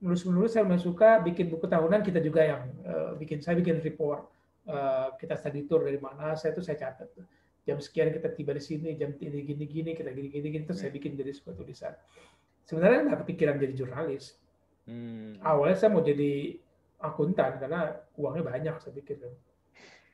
menulis-menulis 0.02 0.52
saya 0.54 0.64
memang 0.68 0.82
suka 0.82 1.22
bikin 1.24 1.48
buku 1.48 1.66
tahunan 1.66 2.02
kita 2.06 2.20
juga 2.20 2.42
yang 2.44 2.62
uh, 2.84 3.18
bikin 3.18 3.40
saya 3.40 3.58
bikin 3.58 3.80
report 3.80 4.28
uh, 4.68 5.16
kita 5.16 5.40
study 5.40 5.66
tour 5.66 5.88
dari 5.88 5.98
mana 6.02 6.36
saya 6.36 6.52
itu 6.52 6.62
saya 6.62 6.78
catat 6.78 7.10
jam 7.66 7.82
sekian 7.82 8.14
kita 8.14 8.30
tiba 8.36 8.54
di 8.54 8.62
sini 8.62 8.94
jam 9.00 9.16
ini 9.18 9.42
gini 9.42 9.66
gini 9.66 9.92
kita 9.98 10.14
gini 10.14 10.30
gini 10.30 10.48
gini 10.54 10.64
terus 10.68 10.84
saya 10.84 10.94
hmm. 10.94 10.98
bikin 11.02 11.12
jadi 11.18 11.32
sebuah 11.34 11.56
tulisan 11.58 11.94
sebenarnya 12.68 13.00
nggak 13.10 13.20
kepikiran 13.26 13.56
jadi 13.58 13.74
jurnalis 13.74 14.38
hmm. 14.86 15.42
awalnya 15.42 15.78
saya 15.80 15.90
mau 15.90 16.04
jadi 16.06 16.60
akuntan 17.02 17.58
karena 17.58 17.98
uangnya 18.20 18.44
banyak 18.46 18.76
saya 18.84 18.94
pikir 18.94 19.18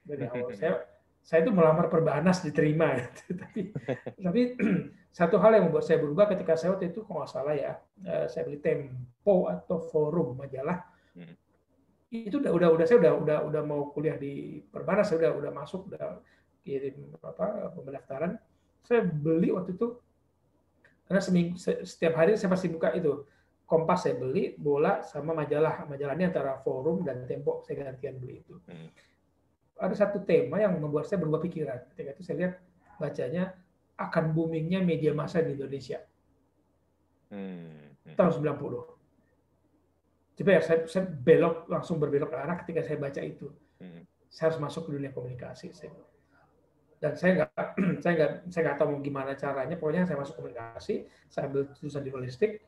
dari 0.08 0.24
awal 0.30 0.56
saya 0.60 0.88
saya 1.22 1.46
itu 1.46 1.52
melamar 1.54 1.88
perbanas 1.88 2.42
diterima. 2.42 2.98
Tapi 3.42 3.72
tapi 4.18 4.42
satu 5.18 5.38
hal 5.38 5.60
yang 5.60 5.70
membuat 5.70 5.86
saya 5.86 6.02
berubah 6.02 6.26
ketika 6.32 6.58
saya 6.58 6.74
waktu 6.74 6.90
itu 6.90 7.04
kalau 7.04 7.24
nggak 7.24 7.32
salah 7.32 7.56
ya 7.56 7.74
eh, 8.08 8.26
saya 8.32 8.48
beli 8.48 8.60
Tempo 8.60 9.48
atau 9.48 9.78
Forum 9.92 10.40
majalah. 10.40 10.88
Hmm. 11.12 11.36
itu 12.12 12.40
udah 12.40 12.52
udah 12.56 12.70
udah 12.76 12.86
saya 12.88 13.00
udah 13.04 13.14
udah 13.24 13.38
udah 13.52 13.62
mau 13.64 13.88
kuliah 13.92 14.16
di 14.20 14.64
perbanas 14.68 15.12
saya 15.12 15.28
udah 15.28 15.32
udah 15.44 15.52
masuk 15.52 15.88
udah 15.92 16.20
kirim 16.64 17.16
apa 17.24 17.72
pendaftaran. 17.72 18.32
Saya 18.84 19.04
beli 19.08 19.52
waktu 19.52 19.76
itu 19.76 19.96
karena 21.08 21.22
seminggu 21.24 21.60
setiap 21.60 22.16
hari 22.16 22.36
saya 22.40 22.52
pasti 22.52 22.72
buka 22.72 22.96
itu 22.96 23.28
Kompas 23.72 24.04
saya 24.04 24.20
beli 24.20 24.52
bola 24.60 25.00
sama 25.00 25.32
majalah. 25.32 25.88
Majalahnya 25.88 26.28
antara 26.28 26.60
Forum 26.60 27.08
dan 27.08 27.24
Tempo 27.24 27.64
saya 27.64 27.88
gantian 27.88 28.20
beli 28.20 28.44
itu. 28.44 28.60
Ada 29.82 30.06
satu 30.06 30.22
tema 30.22 30.62
yang 30.62 30.78
membuat 30.78 31.10
saya 31.10 31.18
berubah 31.18 31.42
pikiran. 31.42 31.90
Ketika 31.94 32.14
itu 32.14 32.22
saya 32.22 32.38
lihat 32.38 32.54
bacanya 33.02 33.58
akan 33.98 34.38
boomingnya 34.38 34.86
media 34.86 35.18
massa 35.18 35.42
di 35.42 35.58
Indonesia. 35.58 35.98
Hmm. 37.34 37.98
hmm. 38.06 38.14
Tahun 38.14 38.32
90. 38.38 40.38
Coba 40.42 40.50
ya, 40.58 40.62
saya, 40.62 40.80
saya 40.86 41.04
belok 41.06 41.70
langsung 41.70 41.98
berbelok 41.98 42.34
ke 42.34 42.38
arah 42.38 42.56
ketika 42.62 42.82
saya 42.86 42.98
baca 43.02 43.22
itu. 43.26 43.50
Hmm. 43.82 44.06
Saya 44.30 44.54
harus 44.54 44.62
masuk 44.62 44.88
ke 44.88 44.90
dunia 44.96 45.10
komunikasi. 45.10 45.74
Saya. 45.74 45.92
Dan 47.02 47.18
saya 47.18 47.32
nggak, 47.42 47.52
saya 48.06 48.14
nggak, 48.14 48.32
saya 48.54 48.62
nggak 48.70 48.78
tahu 48.78 49.02
gimana 49.02 49.34
caranya. 49.34 49.76
Pokoknya 49.82 50.06
saya 50.06 50.22
masuk 50.22 50.38
komunikasi, 50.38 51.10
saya 51.26 51.50
ambil 51.50 51.74
jurusan 51.74 52.06
jurnalistik, 52.06 52.62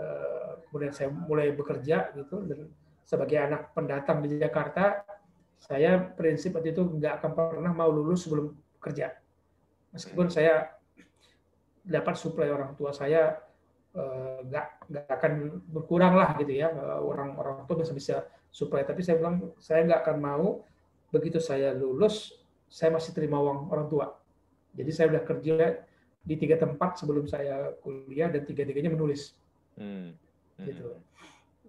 eh, 0.00 0.52
kemudian 0.68 0.92
saya 0.96 1.12
mulai 1.12 1.52
bekerja 1.52 2.16
gitu. 2.16 2.40
Dan 2.48 2.72
sebagai 3.04 3.36
anak 3.36 3.76
pendatang 3.76 4.24
di 4.24 4.40
Jakarta, 4.40 5.04
saya 5.58 5.96
prinsip 5.98 6.52
waktu 6.54 6.76
itu 6.76 6.84
nggak 6.84 7.22
akan 7.22 7.30
pernah 7.32 7.72
mau 7.72 7.88
lulus 7.88 8.26
sebelum 8.28 8.52
kerja. 8.82 9.16
Meskipun 9.94 10.28
saya 10.28 10.74
dapat 11.84 12.16
suplai 12.16 12.50
orang 12.50 12.76
tua 12.76 12.92
saya 12.92 13.38
eh, 13.96 14.38
nggak 14.44 14.66
nggak 14.90 15.06
akan 15.08 15.32
berkurang 15.70 16.14
lah 16.18 16.36
gitu 16.36 16.52
ya. 16.52 16.68
Eh, 16.68 17.00
orang 17.00 17.38
orang 17.38 17.64
tua 17.64 17.80
bisa 17.80 17.94
bisa 17.96 18.16
suplai. 18.52 18.84
Tapi 18.84 19.00
saya 19.00 19.20
bilang 19.20 19.54
saya 19.56 19.86
nggak 19.88 20.00
akan 20.04 20.18
mau. 20.20 20.48
Begitu 21.14 21.38
saya 21.38 21.70
lulus 21.72 22.34
saya 22.66 22.90
masih 22.90 23.14
terima 23.14 23.38
uang 23.38 23.70
orang 23.70 23.86
tua. 23.86 24.06
Jadi 24.74 24.90
saya 24.90 25.06
udah 25.14 25.22
kerja 25.22 25.56
di 26.24 26.34
tiga 26.34 26.58
tempat 26.58 26.98
sebelum 26.98 27.30
saya 27.30 27.70
kuliah 27.84 28.26
dan 28.32 28.42
tiga 28.42 28.66
tiganya 28.66 28.90
menulis. 28.90 29.38
Hmm. 29.78 30.18
Hmm. 30.58 30.66
gitu. 30.66 30.98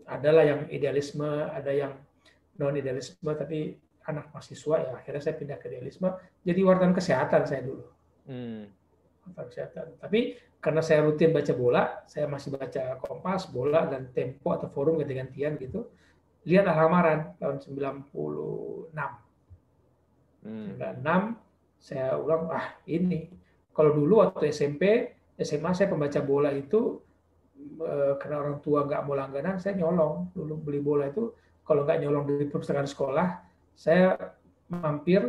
Adalah 0.06 0.46
yang 0.46 0.62
idealisme 0.70 1.26
ada 1.50 1.74
yang 1.74 1.94
non 2.62 2.76
idealisme 2.76 3.32
tapi 3.36 3.76
anak 4.06 4.30
mahasiswa 4.32 4.76
ya 4.80 4.92
akhirnya 4.96 5.22
saya 5.22 5.36
pindah 5.36 5.58
ke 5.58 5.68
idealisme. 5.72 6.10
Jadi 6.46 6.62
wartawan 6.62 6.94
kesehatan 6.94 7.44
saya 7.50 7.62
dulu. 7.66 7.86
Hmm. 8.26 8.70
wartawan 9.26 9.48
kesehatan. 9.50 9.86
Tapi 9.98 10.20
karena 10.62 10.82
saya 10.82 11.06
rutin 11.06 11.30
baca 11.30 11.54
bola 11.54 11.84
saya 12.10 12.26
masih 12.26 12.50
baca 12.54 12.98
Kompas 13.02 13.50
bola 13.50 13.86
dan 13.86 14.10
Tempo 14.14 14.54
atau 14.54 14.66
Forum 14.70 14.98
ganti-gantian 14.98 15.62
gitu 15.62 15.86
lihat 16.46 16.70
lamaran 16.70 17.34
tahun 17.42 17.58
96 17.62 18.94
hmm. 20.46 20.78
96 20.78 21.46
saya 21.82 22.18
ulang 22.18 22.50
ah 22.50 22.74
ini. 22.90 23.30
Kalau 23.76 23.92
dulu 23.94 24.24
waktu 24.26 24.50
SMP 24.50 25.14
SMA 25.38 25.76
saya 25.76 25.92
pembaca 25.92 26.18
bola 26.24 26.50
itu 26.50 26.98
eh, 27.82 28.14
karena 28.18 28.42
orang 28.42 28.58
tua 28.64 28.90
nggak 28.90 29.02
mau 29.06 29.14
langganan 29.14 29.62
saya 29.62 29.78
nyolong. 29.78 30.34
Dulu 30.34 30.54
beli 30.66 30.82
bola 30.82 31.06
itu 31.10 31.30
kalau 31.66 31.84
nggak 31.84 32.00
nyolong 32.06 32.24
dari 32.30 32.46
perpustakaan 32.48 32.88
sekolah 32.88 33.42
saya 33.76 34.16
mampir 34.70 35.26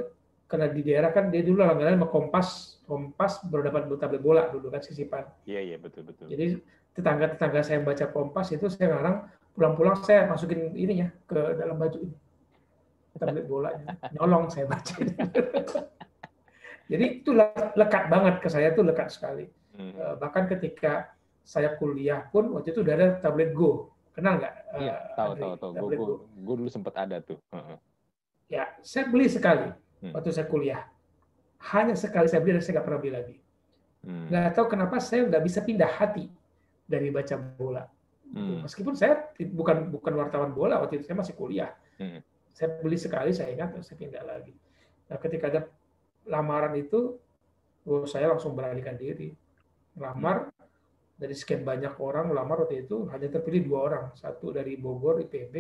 karena 0.47 0.71
di 0.71 0.81
daerah 0.87 1.11
kan 1.11 1.35
dia 1.35 1.43
dulu 1.43 1.67
langganan 1.67 1.99
sama 1.99 2.09
Kompas, 2.13 2.79
Kompas 2.87 3.43
baru 3.51 3.67
dapat 3.67 3.91
tablet 3.99 4.23
bola 4.23 4.47
dulu 4.47 4.71
kan 4.71 4.79
sisipan. 4.79 5.27
Iya 5.43 5.75
iya 5.75 5.77
betul 5.81 6.07
betul. 6.07 6.31
Jadi 6.31 6.63
tetangga-tetangga 6.95 7.67
saya 7.67 7.83
yang 7.83 7.87
baca 7.89 8.05
Kompas 8.15 8.55
itu 8.55 8.71
saya 8.71 8.95
ngarang 8.95 9.27
pulang-pulang 9.59 9.99
saya 10.07 10.31
masukin 10.31 10.71
ininya 10.79 11.11
ke 11.27 11.35
dalam 11.59 11.75
baju 11.81 11.99
ini 11.99 12.17
tablet 13.19 13.47
bola 13.49 13.73
nyolong 14.15 14.53
saya 14.53 14.69
baca. 14.69 14.95
Jadi 16.91 17.05
itu 17.19 17.35
lekat 17.75 18.07
banget 18.07 18.39
ke 18.39 18.49
saya 18.53 18.71
tuh 18.71 18.87
lekat 18.87 19.11
sekali. 19.11 19.51
Hmm. 19.75 19.93
Eh, 19.93 20.15
bahkan 20.23 20.47
ketika 20.47 21.11
saya 21.43 21.75
kuliah 21.75 22.27
pun 22.31 22.55
waktu 22.55 22.71
itu 22.71 22.87
udah 22.87 22.95
ada 22.95 23.09
tablet 23.19 23.51
Go. 23.57 23.91
Kenal 24.17 24.41
nggak? 24.41 24.55
Iya, 24.81 24.97
uh, 24.97 25.13
tahu, 25.13 25.33
tahu, 25.37 25.55
tahu. 25.77 25.87
Gue 26.41 26.55
dulu 26.57 26.71
sempat 26.73 26.97
ada 26.97 27.21
tuh. 27.21 27.37
Ya, 28.49 28.73
saya 28.81 29.13
beli 29.13 29.29
sekali 29.29 29.69
hmm. 30.01 30.17
waktu 30.17 30.33
saya 30.33 30.49
kuliah. 30.49 30.89
Hanya 31.61 31.93
sekali 31.93 32.25
saya 32.25 32.41
beli 32.41 32.57
dan 32.57 32.65
saya 32.65 32.81
nggak 32.81 32.87
pernah 32.89 33.01
beli 33.05 33.13
lagi. 33.13 33.37
Hmm. 34.07 34.33
Nggak 34.33 34.57
tahu 34.57 34.67
kenapa 34.73 34.97
saya 35.05 35.29
nggak 35.29 35.45
bisa 35.45 35.61
pindah 35.61 35.91
hati 36.01 36.33
dari 36.89 37.13
baca 37.13 37.37
bola. 37.37 37.85
Hmm. 38.33 38.65
Meskipun 38.65 38.95
saya 38.97 39.29
bukan 39.53 39.93
bukan 39.93 40.13
wartawan 40.17 40.51
bola 40.57 40.81
waktu 40.81 41.03
itu 41.03 41.13
saya 41.13 41.19
masih 41.21 41.35
kuliah. 41.37 41.77
Hmm. 42.01 42.25
Saya 42.57 42.73
beli 42.81 42.97
sekali 42.97 43.37
saya 43.37 43.53
ingat 43.53 43.77
saya 43.85 43.99
pindah 44.01 44.25
lagi. 44.25 44.57
Nah 45.13 45.21
ketika 45.21 45.53
ada 45.53 45.61
lamaran 46.25 46.73
itu, 46.79 47.21
oh, 47.85 48.05
saya 48.09 48.33
langsung 48.33 48.57
beralihkan 48.57 48.97
diri. 48.97 49.35
Lamar 49.99 50.49
hmm. 50.49 50.56
Dari 51.17 51.33
sekian 51.33 51.65
banyak 51.65 51.97
orang 51.97 52.29
lamar 52.29 52.69
waktu 52.69 52.85
itu 52.85 53.09
hanya 53.09 53.33
terpilih 53.33 53.65
dua 53.65 53.79
orang, 53.89 54.05
satu 54.13 54.53
dari 54.53 54.77
Bogor 54.77 55.25
IPB, 55.25 55.55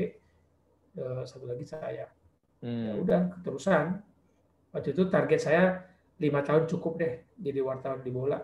eh, 1.00 1.22
satu 1.24 1.48
lagi 1.48 1.64
saya. 1.64 2.04
Ya 2.04 2.08
hmm. 2.60 2.84
Ya 2.84 2.92
udah 3.00 3.20
keterusan. 3.40 3.84
Waktu 4.76 4.92
itu 4.92 5.02
target 5.08 5.40
saya 5.40 5.64
lima 6.20 6.44
tahun 6.44 6.68
cukup 6.68 7.00
deh 7.00 7.14
jadi 7.40 7.64
wartawan 7.64 8.04
di 8.04 8.12
bola. 8.12 8.36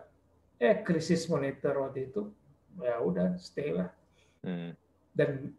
Eh 0.57 0.81
krisis 0.81 1.29
moneter 1.29 1.77
waktu 1.77 2.09
itu 2.09 2.33
ya 2.81 2.97
udah 3.05 3.37
stay 3.37 3.77
lah. 3.77 3.93
Hmm. 4.41 4.73
Dan 5.13 5.53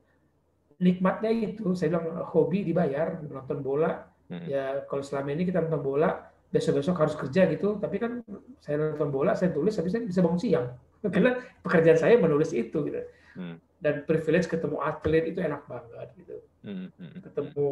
nikmatnya 0.82 1.30
itu 1.30 1.78
saya 1.78 1.94
bilang 1.94 2.26
hobi 2.34 2.66
dibayar 2.66 3.22
nonton 3.22 3.62
bola. 3.62 4.10
Hmm. 4.34 4.50
Ya 4.50 4.82
kalau 4.90 5.06
selama 5.06 5.38
ini 5.38 5.46
kita 5.46 5.62
nonton 5.62 5.86
bola 5.86 6.34
besok-besok 6.54 6.98
harus 6.98 7.16
kerja 7.18 7.50
gitu, 7.50 7.82
tapi 7.82 7.98
kan 7.98 8.22
saya 8.62 8.94
nonton 8.94 9.10
bola, 9.10 9.34
saya 9.34 9.50
tulis, 9.50 9.74
tapi 9.74 9.90
saya 9.90 10.06
bisa 10.06 10.22
bangun 10.22 10.38
siang. 10.38 10.70
Karena 11.12 11.36
pekerjaan 11.60 12.00
saya 12.00 12.16
menulis 12.16 12.56
itu 12.56 12.78
gitu. 12.88 13.02
Hmm. 13.36 13.58
Dan 13.84 14.08
privilege 14.08 14.48
ketemu 14.48 14.80
atlet 14.80 15.36
itu 15.36 15.44
enak 15.44 15.68
banget 15.68 16.10
gitu. 16.16 16.36
Hmm. 16.64 16.88
hmm, 16.96 17.10
hmm. 17.12 17.22
Ketemu 17.28 17.70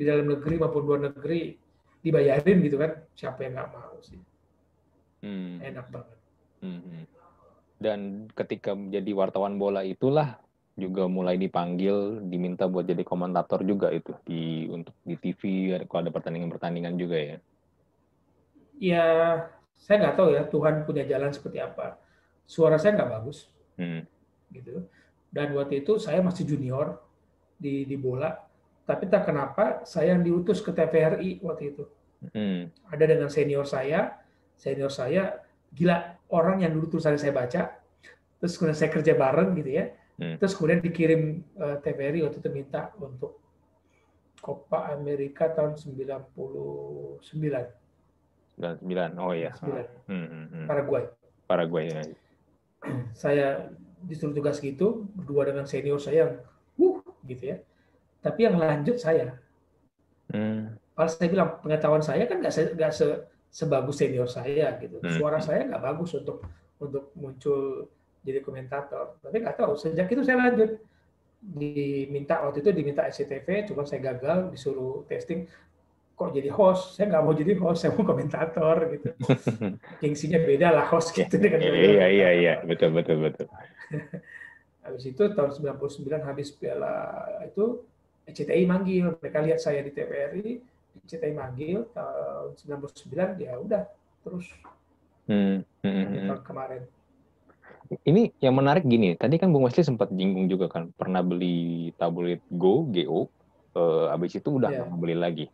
di 0.00 0.08
dalam 0.08 0.26
negeri 0.32 0.56
maupun 0.56 0.82
luar 0.88 1.00
negeri 1.12 1.60
dibayarin 2.00 2.58
gitu 2.64 2.80
kan 2.80 2.96
siapa 3.12 3.44
yang 3.44 3.60
nggak 3.60 3.70
mau 3.76 3.96
sih 4.00 4.16
hmm. 5.20 5.60
enak 5.60 5.86
banget 5.92 6.18
hmm, 6.64 6.80
hmm. 6.80 7.04
dan 7.76 8.00
ketika 8.32 8.72
menjadi 8.72 9.12
wartawan 9.12 9.60
bola 9.60 9.84
itulah 9.84 10.40
juga 10.80 11.04
mulai 11.04 11.36
dipanggil 11.36 12.24
diminta 12.24 12.64
buat 12.64 12.88
jadi 12.88 13.04
komentator 13.04 13.60
juga 13.68 13.92
itu 13.92 14.16
di 14.24 14.64
untuk 14.72 14.96
di 15.04 15.20
TV 15.20 15.76
kalau 15.84 16.08
ada 16.08 16.12
pertandingan-pertandingan 16.14 16.96
juga 16.96 17.16
ya 17.20 17.36
ya 18.80 19.06
saya 19.76 19.96
nggak 20.00 20.16
tahu 20.16 20.28
ya 20.32 20.42
Tuhan 20.48 20.88
punya 20.88 21.04
jalan 21.04 21.28
seperti 21.36 21.60
apa 21.60 22.00
suara 22.50 22.74
saya 22.82 22.98
nggak 22.98 23.10
bagus 23.14 23.46
hmm. 23.78 24.02
gitu 24.50 24.82
dan 25.30 25.54
waktu 25.54 25.86
itu 25.86 26.02
saya 26.02 26.18
masih 26.18 26.42
junior 26.42 26.98
di 27.54 27.86
di 27.86 27.94
bola 27.94 28.50
tapi 28.90 29.06
tak 29.06 29.30
kenapa 29.30 29.86
saya 29.86 30.18
yang 30.18 30.26
diutus 30.26 30.58
ke 30.58 30.74
TVRI 30.74 31.38
waktu 31.46 31.70
itu. 31.70 31.86
Hmm. 32.34 32.74
Ada 32.90 33.06
dengan 33.06 33.30
senior 33.30 33.62
saya, 33.62 34.18
senior 34.58 34.90
saya 34.90 35.38
gila 35.70 36.18
orang 36.34 36.66
yang 36.66 36.74
dulu 36.74 36.98
tulisan 36.98 37.14
saya 37.14 37.30
baca, 37.30 37.70
terus 38.42 38.58
kemudian 38.58 38.74
saya 38.74 38.90
kerja 38.90 39.14
bareng 39.14 39.54
gitu 39.62 39.70
ya, 39.78 39.94
hmm. 40.18 40.42
terus 40.42 40.58
kemudian 40.58 40.82
dikirim 40.82 41.38
uh, 41.54 41.78
eh, 41.78 41.86
TVRI 41.86 42.26
waktu 42.26 42.42
itu 42.42 42.50
minta 42.50 42.90
untuk 42.98 43.38
Copa 44.42 44.90
Amerika 44.90 45.54
tahun 45.54 45.78
99. 45.78 46.34
99, 48.58 49.22
oh 49.22 49.32
iya. 49.38 49.54
9. 49.54 50.10
Hmm, 50.10 50.26
hmm, 50.26 50.46
hmm. 50.50 50.66
Paraguay. 50.66 51.04
Paraguay 51.46 51.84
ya. 51.94 52.02
Saya 53.12 53.68
disuruh 54.00 54.32
tugas 54.32 54.56
gitu 54.60 55.04
berdua 55.12 55.44
dengan 55.48 55.68
senior 55.68 56.00
saya 56.00 56.16
yang 56.24 56.32
uh 56.80 56.98
gitu 57.28 57.42
ya. 57.52 57.56
Tapi 58.20 58.40
yang 58.48 58.56
lanjut 58.56 58.96
saya. 58.96 59.36
Hmm. 60.32 60.76
Saya 60.96 61.28
bilang 61.32 61.60
pengetahuan 61.64 62.04
saya 62.04 62.28
kan 62.28 62.44
nggak 62.44 62.52
se, 62.52 62.62
nggak 62.76 62.92
se, 62.92 63.06
sebagus 63.48 63.96
senior 64.00 64.28
saya 64.28 64.76
gitu. 64.80 65.00
Hmm. 65.00 65.12
suara 65.16 65.40
saya 65.40 65.64
nggak 65.68 65.82
bagus 65.82 66.16
untuk 66.16 66.44
untuk 66.80 67.12
muncul 67.16 67.88
jadi 68.24 68.40
komentator. 68.44 69.20
Tapi 69.20 69.36
nggak 69.40 69.56
tahu 69.56 69.72
sejak 69.76 70.08
itu 70.08 70.22
saya 70.24 70.40
lanjut. 70.40 70.80
Diminta 71.40 72.44
waktu 72.44 72.60
itu 72.60 72.70
diminta 72.76 73.08
SCTV 73.08 73.72
cuma 73.72 73.88
saya 73.88 74.12
gagal 74.12 74.52
disuruh 74.52 75.08
testing 75.08 75.48
kok 76.20 76.36
jadi 76.36 76.52
host 76.52 77.00
saya 77.00 77.08
nggak 77.08 77.22
mau 77.24 77.32
jadi 77.32 77.52
host 77.56 77.80
saya 77.80 77.96
mau 77.96 78.04
komentator 78.04 78.76
gitu 78.92 79.08
gengsinya 80.04 80.36
beda 80.44 80.68
lah 80.68 80.84
host 80.92 81.16
gitu 81.16 81.40
dengan 81.40 81.64
iya 81.64 82.06
iya 82.12 82.30
iya 82.36 82.54
betul 82.60 82.92
betul 82.92 83.24
betul 83.24 83.48
habis 84.84 85.04
itu 85.08 85.22
tahun 85.32 85.50
99 85.80 86.20
habis 86.20 86.52
piala 86.52 87.24
itu 87.48 87.80
CTI 88.28 88.68
manggil 88.68 89.16
mereka 89.16 89.40
lihat 89.40 89.64
saya 89.64 89.80
di 89.80 89.96
TVRI 89.96 90.60
CTI 91.08 91.32
manggil 91.32 91.88
tahun 91.96 92.52
99 92.84 93.40
ya 93.40 93.56
udah 93.56 93.88
terus 94.20 94.44
hmm. 95.24 95.64
Hmm. 95.80 96.04
hmm. 96.04 96.44
kemarin 96.44 96.84
ini 98.06 98.30
yang 98.38 98.54
menarik 98.54 98.86
gini, 98.86 99.18
tadi 99.18 99.34
kan 99.34 99.50
Bung 99.50 99.66
Wesley 99.66 99.82
sempat 99.82 100.14
jinggung 100.14 100.46
juga 100.46 100.70
kan, 100.70 100.94
pernah 100.94 101.26
beli 101.26 101.90
tabloid 101.98 102.38
Go, 102.54 102.86
GO, 102.86 103.26
eh, 103.74 104.06
habis 104.14 104.38
itu 104.38 104.46
udah 104.46 104.70
yeah. 104.70 104.86
beli 104.86 105.18
lagi. 105.18 105.50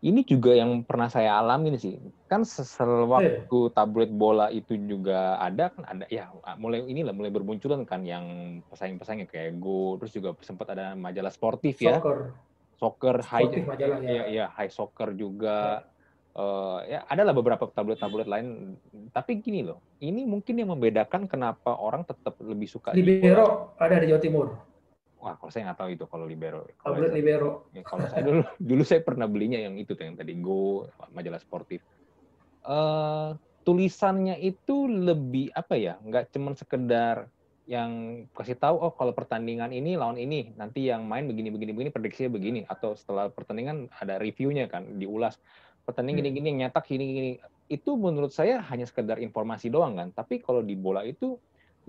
Ini 0.00 0.24
juga 0.24 0.56
yang 0.56 0.80
pernah 0.80 1.12
saya 1.12 1.36
alami 1.36 1.76
sih, 1.76 2.00
kan 2.24 2.40
sewaktu 2.40 3.52
yeah. 3.52 3.72
tabloid 3.76 4.08
bola 4.08 4.48
itu 4.48 4.72
juga 4.88 5.36
ada 5.36 5.68
kan 5.68 5.84
ada 5.84 6.08
ya 6.08 6.32
mulai 6.56 6.80
inilah 6.88 7.12
mulai 7.12 7.28
bermunculan 7.28 7.84
kan 7.84 8.00
yang 8.08 8.58
pesaing-pesaingnya 8.72 9.28
kayak 9.28 9.60
Go, 9.60 10.00
terus 10.00 10.16
juga 10.16 10.32
sempat 10.40 10.72
ada 10.72 10.96
majalah 10.96 11.28
sportif 11.28 11.76
ya. 11.84 12.00
Soccer. 12.00 12.32
Soccer, 12.80 13.16
high, 13.20 13.44
majalah, 13.60 14.00
ya. 14.00 14.08
ya, 14.08 14.24
ya, 14.32 14.44
high 14.56 14.72
soccer 14.72 15.12
juga. 15.12 15.84
Yeah 15.84 15.90
uh, 16.36 16.78
ya 16.86 17.02
adalah 17.10 17.32
beberapa 17.34 17.66
tablet-tablet 17.70 18.28
lain 18.28 18.76
tapi 19.10 19.40
gini 19.42 19.66
loh 19.66 19.82
ini 19.98 20.26
mungkin 20.26 20.58
yang 20.60 20.70
membedakan 20.70 21.26
kenapa 21.26 21.74
orang 21.74 22.06
tetap 22.06 22.38
lebih 22.42 22.68
suka 22.70 22.94
libero 22.94 23.74
ada 23.80 23.98
di 23.98 24.10
Jawa 24.10 24.20
Timur 24.22 24.46
wah 25.20 25.36
kalau 25.36 25.50
saya 25.52 25.70
nggak 25.70 25.78
tahu 25.78 25.90
itu 25.92 26.04
kalau 26.08 26.24
libero. 26.24 26.64
Tablet 26.80 27.12
libero. 27.12 27.68
Ya, 27.76 27.84
kalau 27.84 28.08
saya 28.08 28.24
dulu 28.24 28.40
dulu 28.72 28.82
saya 28.82 29.00
pernah 29.04 29.28
belinya 29.28 29.60
yang 29.60 29.76
itu 29.76 29.92
yang 30.00 30.16
tadi 30.16 30.32
go 30.40 30.88
majalah 31.12 31.38
sportif. 31.38 31.84
Uh, 32.64 33.36
tulisannya 33.64 34.40
itu 34.40 34.88
lebih 34.88 35.52
apa 35.52 35.76
ya 35.76 35.96
nggak 36.00 36.32
cuma 36.32 36.52
sekedar 36.56 37.28
yang 37.64 38.24
kasih 38.34 38.58
tahu 38.58 38.82
oh 38.82 38.92
kalau 38.92 39.14
pertandingan 39.14 39.70
ini 39.70 39.94
lawan 39.94 40.18
ini 40.18 40.52
nanti 40.58 40.90
yang 40.90 41.06
main 41.06 41.30
begini 41.30 41.54
begini 41.54 41.70
begini 41.70 41.90
prediksinya 41.94 42.30
begini 42.34 42.60
atau 42.66 42.98
setelah 42.98 43.30
pertandingan 43.30 43.86
ada 44.00 44.18
reviewnya 44.18 44.66
kan 44.66 44.98
diulas. 44.98 45.38
Pertandingan 45.86 46.24
gini-gini 46.24 46.46
yang 46.52 46.58
nyetak 46.68 46.84
gini-gini 46.88 47.40
itu 47.70 47.94
menurut 47.94 48.34
saya 48.34 48.58
hanya 48.66 48.84
sekedar 48.84 49.22
informasi 49.22 49.70
doang 49.70 49.94
kan 49.94 50.10
tapi 50.10 50.42
kalau 50.42 50.60
di 50.60 50.74
bola 50.74 51.06
itu 51.06 51.38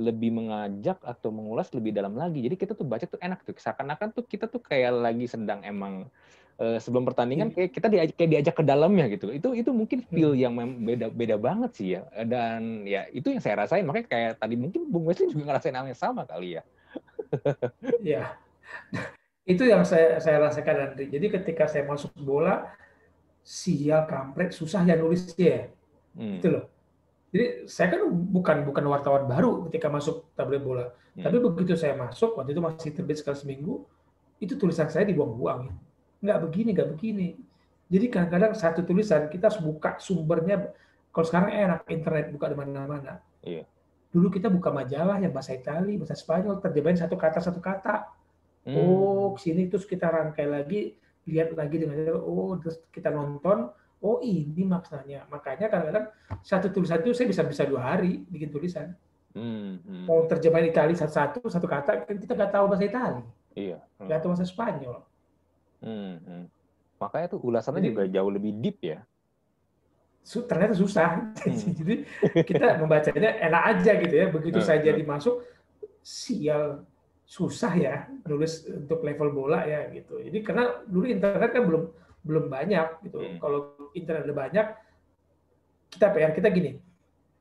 lebih 0.01 0.34
mengajak 0.34 0.98
atau 1.05 1.29
mengulas 1.29 1.70
lebih 1.77 1.93
dalam 1.93 2.17
lagi. 2.17 2.41
Jadi 2.41 2.55
kita 2.58 2.74
tuh 2.74 2.84
baca 2.89 3.05
tuh 3.05 3.22
enak 3.22 3.46
tuh. 3.46 3.53
Seakan-akan 3.53 4.10
tuh 4.17 4.25
kita 4.25 4.50
tuh 4.50 4.60
kayak 4.60 4.91
lagi 4.98 5.29
sedang 5.29 5.62
emang 5.62 6.10
uh, 6.58 6.77
sebelum 6.81 7.05
pertandingan 7.05 7.53
kayak 7.53 7.70
kita 7.70 7.88
diajak 7.88 8.15
kayak 8.17 8.31
diajak 8.34 8.55
ke 8.58 8.63
dalamnya 8.65 9.05
gitu 9.13 9.29
itu 9.29 9.53
itu 9.53 9.70
mungkin 9.70 10.01
feel 10.10 10.34
yang 10.34 10.58
beda 10.58 11.13
beda 11.13 11.36
banget 11.38 11.72
sih 11.77 11.88
ya. 11.96 12.01
Dan 12.25 12.89
ya 12.89 13.05
itu 13.13 13.29
yang 13.29 13.39
saya 13.39 13.62
rasain. 13.62 13.86
Makanya 13.86 14.08
kayak 14.10 14.31
tadi 14.41 14.58
mungkin 14.58 14.89
Bung 14.89 15.05
Wesley 15.05 15.29
juga 15.29 15.53
ngerasain 15.53 15.77
hal 15.77 15.86
yang 15.86 16.00
sama 16.00 16.25
kali 16.25 16.58
ya. 16.58 16.63
Ya 18.01 18.36
itu 19.46 19.63
yang 19.65 19.81
saya 19.81 20.22
saya 20.22 20.38
rasakan 20.38 20.75
nanti 20.77 21.10
jadi 21.10 21.25
ketika 21.42 21.66
saya 21.66 21.83
masuk 21.90 22.14
bola 22.22 22.70
sial 23.42 24.05
kampret 24.05 24.53
susah 24.53 24.85
ya 24.85 24.94
nulisnya 24.94 25.74
hmm. 26.14 26.40
gitu 26.40 26.48
loh 26.53 26.66
jadi 27.31 27.65
saya 27.65 27.96
kan 27.96 28.01
bukan 28.11 28.57
bukan 28.67 28.83
wartawan 28.91 29.24
baru 29.25 29.65
ketika 29.72 29.87
masuk 29.87 30.27
tabloid 30.35 30.61
bola 30.61 30.91
hmm. 30.91 31.24
tapi 31.24 31.37
begitu 31.39 31.79
saya 31.79 31.96
masuk 31.96 32.35
waktu 32.35 32.51
itu 32.51 32.61
masih 32.61 32.91
terbit 32.91 33.17
sekali 33.24 33.39
seminggu 33.39 33.87
itu 34.44 34.59
tulisan 34.59 34.91
saya 34.91 35.07
dibuang-buang 35.07 35.72
nggak 36.22 36.37
begini 36.44 36.70
nggak 36.75 36.89
begini 36.91 37.29
jadi 37.91 38.05
kadang-kadang 38.07 38.53
satu 38.53 38.83
tulisan 38.83 39.31
kita 39.31 39.48
harus 39.50 39.59
buka 39.63 39.96
sumbernya 39.98 40.75
kalau 41.11 41.25
sekarang 41.27 41.50
enak 41.51 41.87
internet 41.91 42.31
buka 42.31 42.51
di 42.51 42.57
mana-mana 42.59 43.24
iya. 43.44 43.63
dulu 44.11 44.27
kita 44.27 44.51
buka 44.51 44.72
majalah 44.72 45.17
yang 45.24 45.31
bahasa 45.31 45.55
Italia 45.55 45.96
bahasa 46.00 46.15
Spanyol 46.20 46.59
terjemahin 46.59 47.00
satu 47.00 47.15
kata 47.15 47.39
satu 47.39 47.63
kata 47.63 48.11
hmm. 48.67 48.75
oh 48.75 49.33
sini 49.39 49.72
terus 49.72 49.87
kita 49.87 50.11
rangkai 50.11 50.48
lagi 50.48 51.00
lihat 51.25 51.53
lagi 51.53 51.79
dengan 51.79 52.11
oh 52.20 52.59
terus 52.59 52.81
kita 52.91 53.13
nonton 53.13 53.70
oh 54.01 54.18
ini 54.25 54.66
maksudnya 54.66 55.24
makanya 55.29 55.70
kadang-kadang 55.70 56.05
satu 56.42 56.74
tulisan 56.74 57.00
itu 57.05 57.14
saya 57.14 57.27
bisa 57.29 57.42
bisa 57.46 57.64
dua 57.70 57.81
hari 57.94 58.25
bikin 58.27 58.50
tulisan 58.50 58.98
hmm, 59.37 59.85
hmm. 59.85 60.03
mau 60.09 60.25
terjemahin 60.25 60.74
Itali 60.74 60.98
satu-satu 60.98 61.46
satu 61.48 61.68
kata 61.70 62.05
kan 62.05 62.16
kita 62.18 62.33
nggak 62.33 62.51
tahu 62.51 62.66
bahasa 62.68 62.85
Itali 62.85 63.24
iya 63.53 63.79
hmm. 64.01 64.09
nggak 64.09 64.20
tahu 64.25 64.29
bahasa 64.33 64.46
Spanyol 64.50 64.98
hmm, 65.85 66.16
hmm. 66.18 66.44
makanya 66.98 67.27
tuh 67.37 67.40
ulasannya 67.46 67.81
Jadi, 67.81 67.90
juga 67.94 68.03
jauh 68.09 68.31
lebih 68.33 68.51
deep 68.57 68.77
ya 68.81 69.00
su 70.22 70.46
ternyata 70.46 70.77
susah 70.77 71.33
hmm. 71.33 71.74
jadi 71.81 71.96
kita 72.46 72.77
membacanya 72.81 73.37
enak 73.42 73.64
aja 73.77 73.92
gitu 74.01 74.16
ya 74.18 74.25
begitu 74.29 74.59
hmm, 74.61 74.68
saya 74.68 74.79
jadi 74.81 75.01
masuk 75.05 75.46
sial 76.01 76.85
susah 77.31 77.74
ya 77.79 77.96
nulis 78.27 78.68
untuk 78.68 79.07
level 79.07 79.31
bola 79.31 79.64
ya 79.64 79.87
gitu. 79.96 80.20
Jadi 80.20 80.44
karena 80.44 80.83
dulu 80.83 81.07
internet 81.07 81.55
kan 81.55 81.64
belum 81.64 81.83
belum 82.22 82.50
banyak 82.50 82.88
gitu. 83.10 83.18
Hmm. 83.18 83.38
Kalau 83.42 83.60
internet 83.98 84.24
udah 84.29 84.38
banyak, 84.38 84.68
kita 85.92 86.07
PR 86.14 86.31
kita 86.34 86.50
gini. 86.53 86.77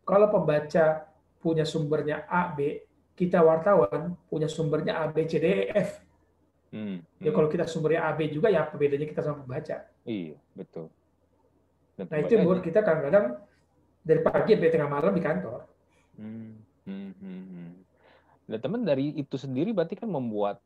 Kalau 0.04 0.26
pembaca 0.32 1.06
punya 1.40 1.64
sumbernya 1.64 2.26
A, 2.26 2.50
B, 2.52 2.84
kita 3.14 3.44
wartawan 3.44 4.16
punya 4.26 4.48
sumbernya 4.48 5.00
A, 5.00 5.08
B, 5.12 5.28
C, 5.28 5.38
D, 5.38 5.46
E, 5.46 5.58
F. 5.76 5.90
Hmm. 6.70 7.02
Ya 7.18 7.30
kalau 7.34 7.48
kita 7.50 7.66
sumbernya 7.66 8.08
A, 8.08 8.16
B 8.16 8.30
juga 8.32 8.48
ya 8.48 8.66
apa 8.66 8.74
bedanya 8.78 9.06
kita 9.06 9.20
sama 9.20 9.42
pembaca? 9.44 9.86
Iya, 10.06 10.36
betul. 10.56 10.88
Dan 11.98 12.08
nah 12.08 12.18
itu 12.24 12.34
buat 12.40 12.64
kita 12.64 12.80
kadang-kadang 12.80 13.36
dari 14.00 14.20
pagi 14.24 14.56
sampai 14.56 14.72
tengah 14.72 14.90
malam 14.90 15.12
di 15.12 15.22
kantor. 15.22 15.60
Hmm. 16.16 16.56
Hmm. 16.88 17.12
Hmm. 17.20 17.44
hmm. 17.44 17.70
Dan 18.50 18.58
teman 18.58 18.82
dari 18.82 19.14
itu 19.14 19.36
sendiri 19.36 19.70
berarti 19.70 19.94
kan 19.94 20.08
membuat 20.08 20.64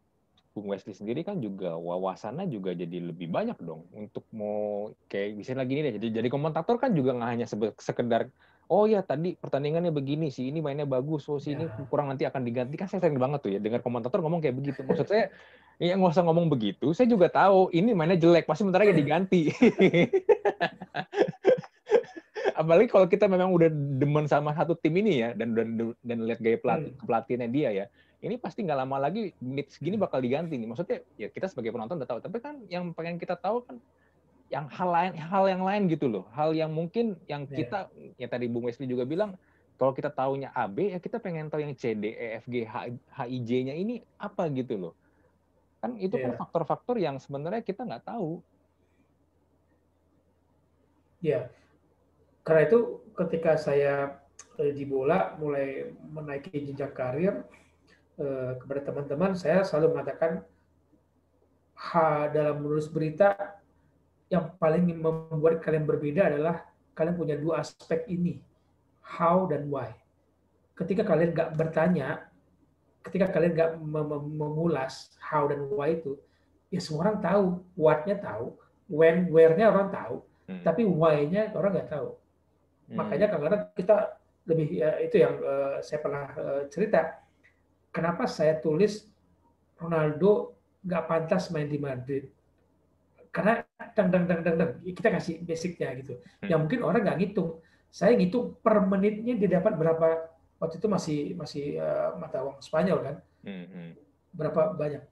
Bung 0.54 0.70
Wesley 0.70 0.94
sendiri 0.94 1.26
kan 1.26 1.42
juga 1.42 1.74
wawasannya 1.74 2.46
juga 2.46 2.70
jadi 2.78 3.10
lebih 3.10 3.26
banyak 3.26 3.58
dong 3.58 3.90
untuk 3.90 4.22
mau 4.30 4.94
kayak 5.10 5.34
misalnya 5.34 5.66
lagi 5.66 5.72
ini 5.74 5.82
deh 5.82 5.94
jadi 5.98 6.08
jadi 6.22 6.28
komentator 6.30 6.78
kan 6.78 6.94
juga 6.94 7.10
nggak 7.18 7.30
hanya 7.34 7.46
sekedar 7.74 8.30
oh 8.70 8.86
ya 8.86 9.02
tadi 9.02 9.34
pertandingannya 9.34 9.90
begini 9.90 10.30
sih 10.30 10.48
ini 10.48 10.62
mainnya 10.62 10.86
bagus 10.86 11.26
oh 11.26 11.42
ini 11.42 11.66
ya. 11.66 11.84
kurang 11.90 12.06
nanti 12.06 12.22
akan 12.22 12.46
diganti 12.46 12.78
kan 12.78 12.86
saya 12.86 13.02
sering 13.02 13.18
banget 13.18 13.42
tuh 13.42 13.50
ya 13.50 13.58
dengar 13.58 13.82
komentator 13.82 14.22
ngomong 14.22 14.38
kayak 14.38 14.54
begitu 14.54 14.86
maksud 14.86 15.10
saya 15.10 15.34
ya 15.82 15.98
nggak 15.98 16.14
usah 16.14 16.22
ngomong 16.22 16.46
begitu 16.46 16.94
saya 16.94 17.10
juga 17.10 17.26
tahu 17.26 17.74
ini 17.74 17.90
mainnya 17.92 18.16
jelek 18.16 18.46
pasti 18.46 18.62
sementara 18.62 18.86
ya 18.86 18.94
diganti 18.94 19.50
apalagi 22.60 22.86
kalau 22.86 23.10
kita 23.10 23.26
memang 23.26 23.50
udah 23.50 23.66
demen 23.98 24.30
sama 24.30 24.54
satu 24.54 24.78
tim 24.78 24.94
ini 25.02 25.26
ya 25.26 25.34
dan 25.34 25.52
dan 25.58 25.92
dan 26.00 26.18
lihat 26.22 26.38
gaya 26.38 26.58
pelatih 26.62 26.94
hmm. 26.94 27.02
pelatihnya 27.02 27.48
dia 27.50 27.68
ya 27.74 27.86
ini 28.24 28.40
pasti 28.40 28.64
nggak 28.64 28.78
lama 28.80 28.96
lagi 28.96 29.36
menit 29.44 29.68
segini 29.68 30.00
bakal 30.00 30.24
diganti 30.24 30.56
nih 30.56 30.68
maksudnya 30.68 30.98
ya 31.20 31.28
kita 31.28 31.52
sebagai 31.52 31.76
penonton 31.76 32.00
udah 32.00 32.08
tahu 32.08 32.20
tapi 32.24 32.40
kan 32.40 32.64
yang 32.72 32.96
pengen 32.96 33.20
kita 33.20 33.36
tahu 33.36 33.60
kan 33.68 33.76
yang 34.48 34.64
hal 34.72 34.88
lain 34.88 35.12
hal 35.16 35.44
yang 35.44 35.62
lain 35.62 35.82
gitu 35.92 36.08
loh 36.08 36.24
hal 36.32 36.56
yang 36.56 36.72
mungkin 36.72 37.20
yang 37.28 37.44
yeah. 37.48 37.56
kita 37.60 37.78
ya 38.16 38.26
tadi 38.28 38.48
Bung 38.48 38.64
Wesley 38.64 38.88
juga 38.88 39.04
bilang 39.04 39.36
kalau 39.76 39.92
kita 39.92 40.08
tahunya 40.08 40.54
AB 40.56 40.96
ya 40.96 40.98
kita 41.02 41.20
pengen 41.20 41.52
tahu 41.52 41.60
yang 41.64 41.74
C 41.76 41.92
D 41.92 42.16
E 42.16 42.40
F 42.40 42.48
G 42.48 42.64
H 42.64 42.94
I 43.28 43.38
J-nya 43.44 43.74
ini 43.76 44.00
apa 44.16 44.48
gitu 44.52 44.78
loh 44.80 44.94
kan 45.84 46.00
itu 46.00 46.16
yeah. 46.16 46.30
kan 46.30 46.32
iya. 46.32 46.38
faktor-faktor 46.40 46.96
yang 46.96 47.16
sebenarnya 47.20 47.60
kita 47.60 47.84
nggak 47.84 48.08
tahu 48.08 48.40
ya 51.20 51.48
karena 52.44 52.68
itu 52.68 53.00
ketika 53.16 53.56
saya 53.56 54.20
eh, 54.60 54.72
di 54.76 54.84
bola 54.84 55.34
mulai 55.40 55.88
menaiki 56.12 56.52
jenjang 56.52 56.92
karir 56.92 57.44
eh, 58.18 58.52
kepada 58.58 58.80
teman-teman 58.92 59.32
saya 59.34 59.62
selalu 59.66 59.96
mengatakan 59.96 60.42
ha, 61.74 62.30
dalam 62.30 62.62
menulis 62.62 62.88
berita 62.90 63.34
yang 64.30 64.54
paling 64.56 64.88
membuat 64.98 65.60
kalian 65.60 65.84
berbeda 65.84 66.32
adalah 66.32 66.64
kalian 66.96 67.16
punya 67.18 67.36
dua 67.38 67.60
aspek 67.60 68.06
ini 68.08 68.40
how 69.02 69.44
dan 69.46 69.68
why 69.68 69.92
ketika 70.74 71.06
kalian 71.06 71.36
nggak 71.36 71.50
bertanya 71.54 72.26
ketika 73.04 73.30
kalian 73.30 73.52
nggak 73.52 73.70
mengulas 74.34 75.12
how 75.20 75.44
dan 75.44 75.60
why 75.70 75.92
itu 75.92 76.16
ya 76.72 76.80
semua 76.80 77.10
orang 77.10 77.18
tahu 77.20 77.44
what-nya 77.76 78.16
tahu 78.18 78.56
when 78.88 79.28
where-nya 79.28 79.70
orang 79.70 79.92
tahu 79.92 80.16
hmm. 80.48 80.62
tapi 80.64 80.82
why-nya 80.88 81.52
orang 81.52 81.78
nggak 81.78 81.92
tahu 81.92 82.16
Hmm. 82.88 82.96
Makanya 83.00 83.26
kadang-kadang 83.32 83.62
kita 83.72 83.96
lebih 84.44 84.68
ya, 84.76 84.90
itu 85.00 85.16
yang 85.16 85.34
uh, 85.40 85.80
saya 85.80 85.98
pernah 86.04 86.26
uh, 86.36 86.62
cerita. 86.68 87.23
Kenapa 87.94 88.26
saya 88.26 88.58
tulis 88.58 89.06
Ronaldo 89.78 90.58
nggak 90.82 91.04
pantas 91.06 91.54
main 91.54 91.70
di 91.70 91.78
Madrid? 91.78 92.26
Karena 93.30 93.62
dang 93.94 94.10
dang 94.10 94.26
dang 94.26 94.40
dang 94.42 94.56
dang 94.58 94.70
kita 94.82 95.14
kasih 95.14 95.38
basicnya 95.46 95.94
gitu. 96.02 96.18
Hmm. 96.42 96.50
Yang 96.50 96.60
mungkin 96.66 96.80
orang 96.82 97.00
nggak 97.06 97.18
ngitung. 97.22 97.62
Saya 97.94 98.18
ngitung 98.18 98.58
per 98.58 98.82
menitnya 98.82 99.38
dia 99.38 99.62
dapat 99.62 99.78
berapa 99.78 100.34
waktu 100.58 100.82
itu 100.82 100.88
masih 100.90 101.18
masih 101.38 101.78
uh, 101.78 102.18
mata 102.18 102.42
uang 102.42 102.58
Spanyol 102.58 102.98
kan. 103.06 103.16
Hmm, 103.46 103.66
hmm. 103.70 103.90
Berapa 104.34 104.74
banyak. 104.74 105.02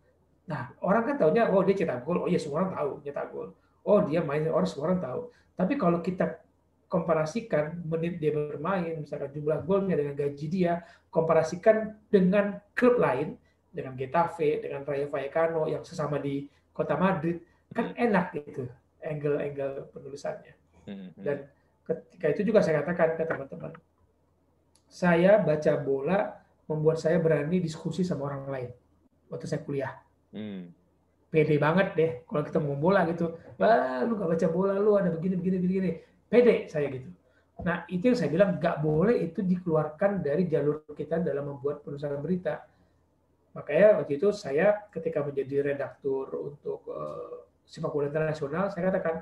Nah, 0.51 0.75
orang 0.83 1.07
kan 1.07 1.15
tahunya 1.23 1.55
oh 1.55 1.63
dia 1.63 1.79
cetak 1.79 2.03
gol. 2.03 2.27
Oh 2.27 2.29
iya 2.31 2.43
semua 2.43 2.67
orang 2.67 2.75
tahu 2.75 2.91
cetak 3.07 3.27
gol. 3.31 3.49
Oh 3.87 3.99
dia 4.07 4.23
main 4.27 4.43
orang 4.51 4.67
semua 4.67 4.91
orang 4.91 4.99
tahu. 4.99 5.31
Tapi 5.55 5.79
kalau 5.79 6.03
kita 6.03 6.42
komparasikan 6.93 7.81
menit 7.89 8.21
dia 8.21 8.37
bermain, 8.37 9.01
misalkan 9.01 9.33
jumlah 9.33 9.65
golnya 9.65 9.97
dengan 9.97 10.13
gaji 10.13 10.47
dia, 10.53 10.85
komparasikan 11.09 11.97
dengan 12.13 12.61
klub 12.77 13.01
lain, 13.01 13.41
dengan 13.73 13.97
Getafe, 13.97 14.61
dengan 14.61 14.85
Rayo 14.85 15.09
Vallecano 15.09 15.65
yang 15.73 15.81
sesama 15.89 16.21
di 16.21 16.45
kota 16.69 17.01
Madrid, 17.01 17.41
kan 17.73 17.97
hmm. 17.97 18.05
enak 18.05 18.27
gitu 18.37 18.69
angle-angle 19.01 19.89
penulisannya. 19.89 20.53
Hmm. 20.85 21.17
Dan 21.17 21.49
ketika 21.89 22.27
itu 22.37 22.53
juga 22.53 22.61
saya 22.61 22.85
katakan 22.85 23.17
ke 23.17 23.25
teman-teman, 23.25 23.73
saya 24.85 25.41
baca 25.41 25.73
bola 25.81 26.45
membuat 26.69 27.01
saya 27.01 27.17
berani 27.17 27.57
diskusi 27.65 28.05
sama 28.05 28.29
orang 28.29 28.45
lain 28.53 28.71
waktu 29.33 29.49
saya 29.49 29.65
kuliah. 29.65 29.97
Hmm. 30.37 30.69
Pede 31.33 31.57
banget 31.57 31.97
deh 31.97 32.11
kalau 32.29 32.45
kita 32.45 32.61
mau 32.61 32.77
bola 32.77 33.09
gitu. 33.09 33.33
Wah, 33.57 34.05
lu 34.05 34.21
gak 34.21 34.37
baca 34.37 34.47
bola, 34.53 34.77
lu 34.77 34.93
ada 35.01 35.09
begini, 35.09 35.41
begini, 35.41 35.57
begini 35.57 35.93
pede 36.33 36.65
saya 36.73 36.89
gitu. 36.89 37.13
Nah 37.61 37.85
itu 37.93 38.09
yang 38.09 38.17
saya 38.17 38.33
bilang 38.33 38.57
nggak 38.57 38.81
boleh 38.81 39.21
itu 39.21 39.45
dikeluarkan 39.45 40.25
dari 40.25 40.49
jalur 40.49 40.89
kita 40.97 41.21
dalam 41.21 41.53
membuat 41.53 41.85
penulisan 41.85 42.17
berita. 42.25 42.65
Makanya 43.53 44.01
waktu 44.01 44.17
itu 44.17 44.33
saya 44.33 44.89
ketika 44.89 45.21
menjadi 45.21 45.77
redaktur 45.77 46.33
untuk 46.41 46.89
uh, 46.89 47.45
sepak 47.69 47.93
bola 47.93 48.09
internasional, 48.09 48.73
saya 48.73 48.89
katakan 48.89 49.21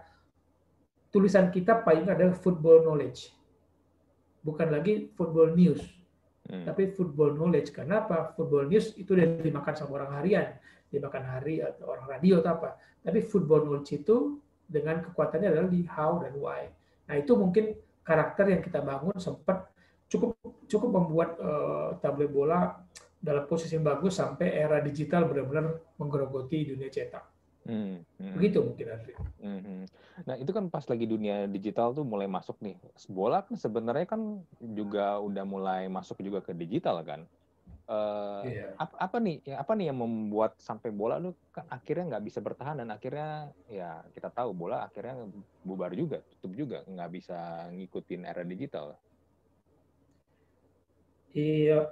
tulisan 1.10 1.50
kita 1.50 1.82
paling 1.82 2.06
adalah 2.06 2.38
football 2.38 2.86
knowledge, 2.86 3.34
bukan 4.46 4.70
lagi 4.70 5.10
football 5.18 5.50
news, 5.58 5.82
hmm. 6.46 6.62
tapi 6.62 6.94
football 6.94 7.34
knowledge. 7.34 7.74
Kenapa? 7.74 8.30
Football 8.38 8.70
news 8.70 8.94
itu 8.94 9.18
udah 9.18 9.42
dimakan 9.42 9.74
sama 9.74 9.98
orang 9.98 10.22
harian, 10.22 10.46
dimakan 10.94 11.26
hari 11.26 11.58
atau 11.58 11.90
orang 11.90 12.06
radio 12.06 12.38
atau 12.38 12.62
apa. 12.62 12.78
Tapi 13.02 13.18
football 13.26 13.66
knowledge 13.66 13.98
itu 13.98 14.38
dengan 14.70 15.02
kekuatannya 15.02 15.50
adalah 15.50 15.66
di 15.66 15.82
how 15.90 16.22
dan 16.22 16.38
why. 16.38 16.70
Nah 17.10 17.18
itu 17.18 17.34
mungkin 17.34 17.74
karakter 18.06 18.54
yang 18.54 18.62
kita 18.62 18.78
bangun 18.86 19.18
sempat 19.18 19.66
cukup 20.06 20.38
cukup 20.70 20.90
membuat 20.94 21.30
uh, 21.42 21.98
tabloid 21.98 22.30
bola 22.30 22.78
dalam 23.18 23.50
posisi 23.50 23.74
yang 23.74 23.82
bagus 23.82 24.22
sampai 24.22 24.54
era 24.54 24.78
digital 24.78 25.26
benar-benar 25.26 25.74
menggerogoti 25.98 26.70
dunia 26.70 26.86
cetak. 26.86 27.26
Hmm, 27.66 28.00
hmm. 28.16 28.34
Begitu 28.38 28.58
mungkin 28.64 28.86
Andri. 28.88 29.12
Hmm, 29.42 29.60
hmm. 29.60 29.82
Nah 30.24 30.34
itu 30.38 30.50
kan 30.54 30.72
pas 30.72 30.86
lagi 30.86 31.04
dunia 31.04 31.44
digital 31.50 31.92
tuh 31.92 32.06
mulai 32.06 32.30
masuk 32.30 32.56
nih. 32.62 32.78
Bola 33.10 33.44
kan 33.44 33.58
sebenarnya 33.58 34.06
kan 34.06 34.40
juga 34.62 35.20
udah 35.20 35.44
mulai 35.44 35.90
masuk 35.90 36.22
juga 36.22 36.40
ke 36.40 36.54
digital 36.56 37.02
kan. 37.04 37.26
Uh, 37.90 38.46
yeah. 38.46 38.70
apa, 38.78 38.94
apa 39.02 39.16
nih 39.18 39.42
ya 39.42 39.58
apa 39.58 39.74
nih 39.74 39.90
yang 39.90 39.98
membuat 39.98 40.54
sampai 40.62 40.94
bola 40.94 41.18
lu 41.18 41.34
kan 41.50 41.66
akhirnya 41.66 42.14
nggak 42.14 42.22
bisa 42.22 42.38
bertahan 42.38 42.78
dan 42.78 42.94
akhirnya 42.94 43.50
ya 43.66 44.06
kita 44.14 44.30
tahu 44.30 44.54
bola 44.54 44.86
akhirnya 44.86 45.26
bubar 45.66 45.90
juga 45.98 46.22
tutup 46.22 46.54
juga 46.54 46.86
nggak 46.86 47.10
bisa 47.10 47.66
ngikutin 47.74 48.30
era 48.30 48.46
digital 48.46 48.94
iya 51.34 51.90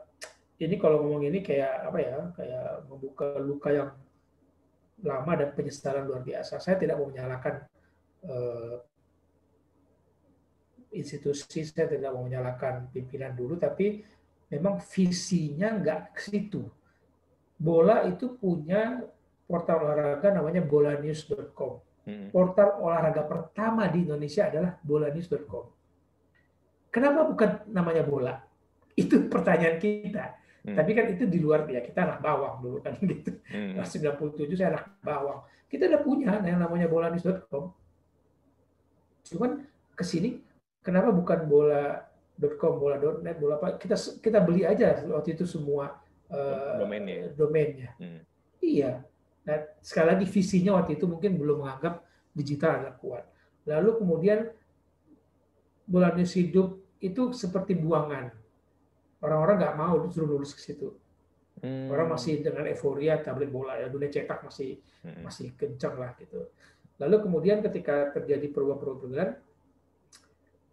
ini 0.63 0.79
kalau 0.79 1.03
ngomong 1.03 1.27
ini 1.27 1.43
kayak 1.43 1.91
apa 1.91 1.99
ya 1.99 2.19
kayak 2.39 2.67
membuka 2.87 3.27
luka 3.43 3.69
yang 3.75 3.91
lama 5.03 5.33
dan 5.35 5.51
penyesalan 5.51 6.07
luar 6.07 6.23
biasa 6.23 6.63
saya 6.63 6.79
tidak 6.79 6.95
mau 6.95 7.11
menyalahkan 7.11 7.67
uh, 8.23 8.87
institusi 10.95 11.67
saya 11.67 11.91
tidak 11.91 12.15
mau 12.15 12.23
menyalahkan 12.23 12.87
pimpinan 12.95 13.35
dulu 13.35 13.59
tapi 13.59 14.07
memang 14.49 14.81
visinya 14.81 15.77
nggak 15.77 16.01
ke 16.17 16.21
situ. 16.21 16.63
Bola 17.59 18.07
itu 18.09 18.37
punya 18.39 19.03
portal 19.49 19.89
olahraga 19.89 20.29
namanya 20.33 20.63
bolanews.com. 20.65 21.73
Hmm. 22.09 22.29
Portal 22.33 22.81
olahraga 22.81 23.25
pertama 23.25 23.89
di 23.89 24.05
Indonesia 24.05 24.49
adalah 24.49 24.77
bolanews.com. 24.81 25.65
Kenapa 26.89 27.29
bukan 27.29 27.51
namanya 27.69 28.05
bola? 28.05 28.35
Itu 29.03 29.29
pertanyaan 29.29 29.77
kita. 29.77 30.25
Hmm. 30.65 30.75
Tapi 30.75 30.91
kan 30.91 31.07
itu 31.07 31.25
di 31.31 31.39
luar 31.39 31.71
ya 31.71 31.79
kita 31.79 32.03
anak 32.03 32.19
bawang 32.19 32.59
dulu 32.59 32.79
kan 32.83 32.99
gitu. 33.13 33.31
Hmm. 33.53 33.79
97 33.79 34.59
saya 34.59 34.75
anak 34.75 34.85
bawang. 35.05 35.45
Kita 35.69 35.87
udah 35.87 36.01
punya 36.01 36.33
yang 36.43 36.59
namanya 36.59 36.89
bolanews.com. 36.89 37.71
Cuman 39.29 39.65
ke 39.95 40.05
sini 40.05 40.41
kenapa 40.81 41.13
bukan 41.13 41.45
bola 41.45 42.08
.com, 42.39 42.79
bola.net, 42.79 43.37
bola 43.43 43.59
apa, 43.59 43.75
kita 43.77 43.99
kita 44.23 44.39
beli 44.43 44.63
aja 44.63 45.03
waktu 45.11 45.35
itu 45.35 45.45
semua 45.45 45.99
uh, 46.31 46.79
domainnya. 46.79 47.35
domainnya. 47.35 47.91
Hmm. 47.99 48.23
Iya. 48.63 49.03
Nah, 49.49 49.59
sekali 49.83 50.07
lagi 50.13 50.27
visinya 50.29 50.79
waktu 50.79 51.01
itu 51.01 51.09
mungkin 51.09 51.35
belum 51.41 51.67
menganggap 51.67 52.05
digital 52.37 52.79
adalah 52.79 52.97
kuat. 53.01 53.25
Lalu 53.67 53.91
kemudian 53.99 54.39
bola 55.89 56.13
news 56.15 56.37
hidup 56.37 56.79
itu 57.01 57.33
seperti 57.33 57.75
buangan. 57.75 58.31
Orang-orang 59.25 59.57
nggak 59.59 59.77
mau 59.77 59.97
disuruh 60.05 60.39
lulus 60.39 60.55
ke 60.55 60.63
situ. 60.63 60.95
Hmm. 61.59 61.91
Orang 61.91 62.15
masih 62.15 62.39
dengan 62.39 62.71
euforia 62.71 63.19
tablet 63.19 63.51
bola 63.51 63.75
ya 63.75 63.91
dunia 63.91 64.07
cetak 64.07 64.47
masih 64.47 64.79
hmm. 65.03 65.27
masih 65.27 65.59
kencang 65.59 65.99
lah 65.99 66.15
gitu. 66.21 66.47
Lalu 67.03 67.17
kemudian 67.27 67.59
ketika 67.63 68.11
terjadi 68.15 68.47
perubahan-perubahan, 68.51 69.39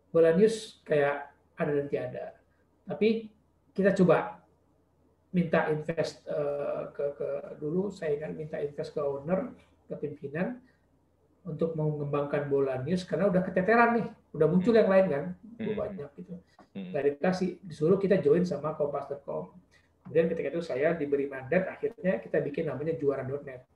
bola 0.09 0.31
news 0.33 0.81
kayak 0.85 1.34
ada 1.55 1.71
dan 1.71 1.87
tiada. 1.87 2.25
Tapi 2.85 3.31
kita 3.75 3.91
coba 3.97 4.39
minta 5.35 5.67
invest 5.67 6.23
uh, 6.31 6.87
ke, 6.95 7.05
ke 7.19 7.27
dulu 7.59 7.91
saya 7.91 8.15
kan 8.23 8.31
minta 8.31 8.55
invest 8.55 8.95
ke 8.95 9.03
owner 9.03 9.51
ke 9.91 9.95
pimpinan 9.99 10.63
untuk 11.43 11.75
mengembangkan 11.75 12.47
bola 12.47 12.79
news 12.79 13.03
karena 13.03 13.27
udah 13.27 13.43
keteteran 13.43 13.99
nih 13.99 14.07
udah 14.31 14.47
muncul 14.47 14.71
yang 14.71 14.87
lain 14.87 15.05
kan 15.11 15.23
hmm. 15.59 15.75
banyak 15.75 16.09
gitu 16.23 16.39
nggak 16.71 17.03
hmm. 17.03 17.09
dikasih 17.19 17.49
disuruh 17.67 17.99
kita 17.99 18.23
join 18.23 18.47
sama 18.47 18.79
kompas.com 18.79 19.51
kemudian 20.07 20.31
ketika 20.31 20.47
itu 20.55 20.63
saya 20.63 20.95
diberi 20.95 21.27
mandat 21.27 21.67
akhirnya 21.67 22.23
kita 22.23 22.39
bikin 22.39 22.71
namanya 22.71 22.95
juara.net 22.95 23.67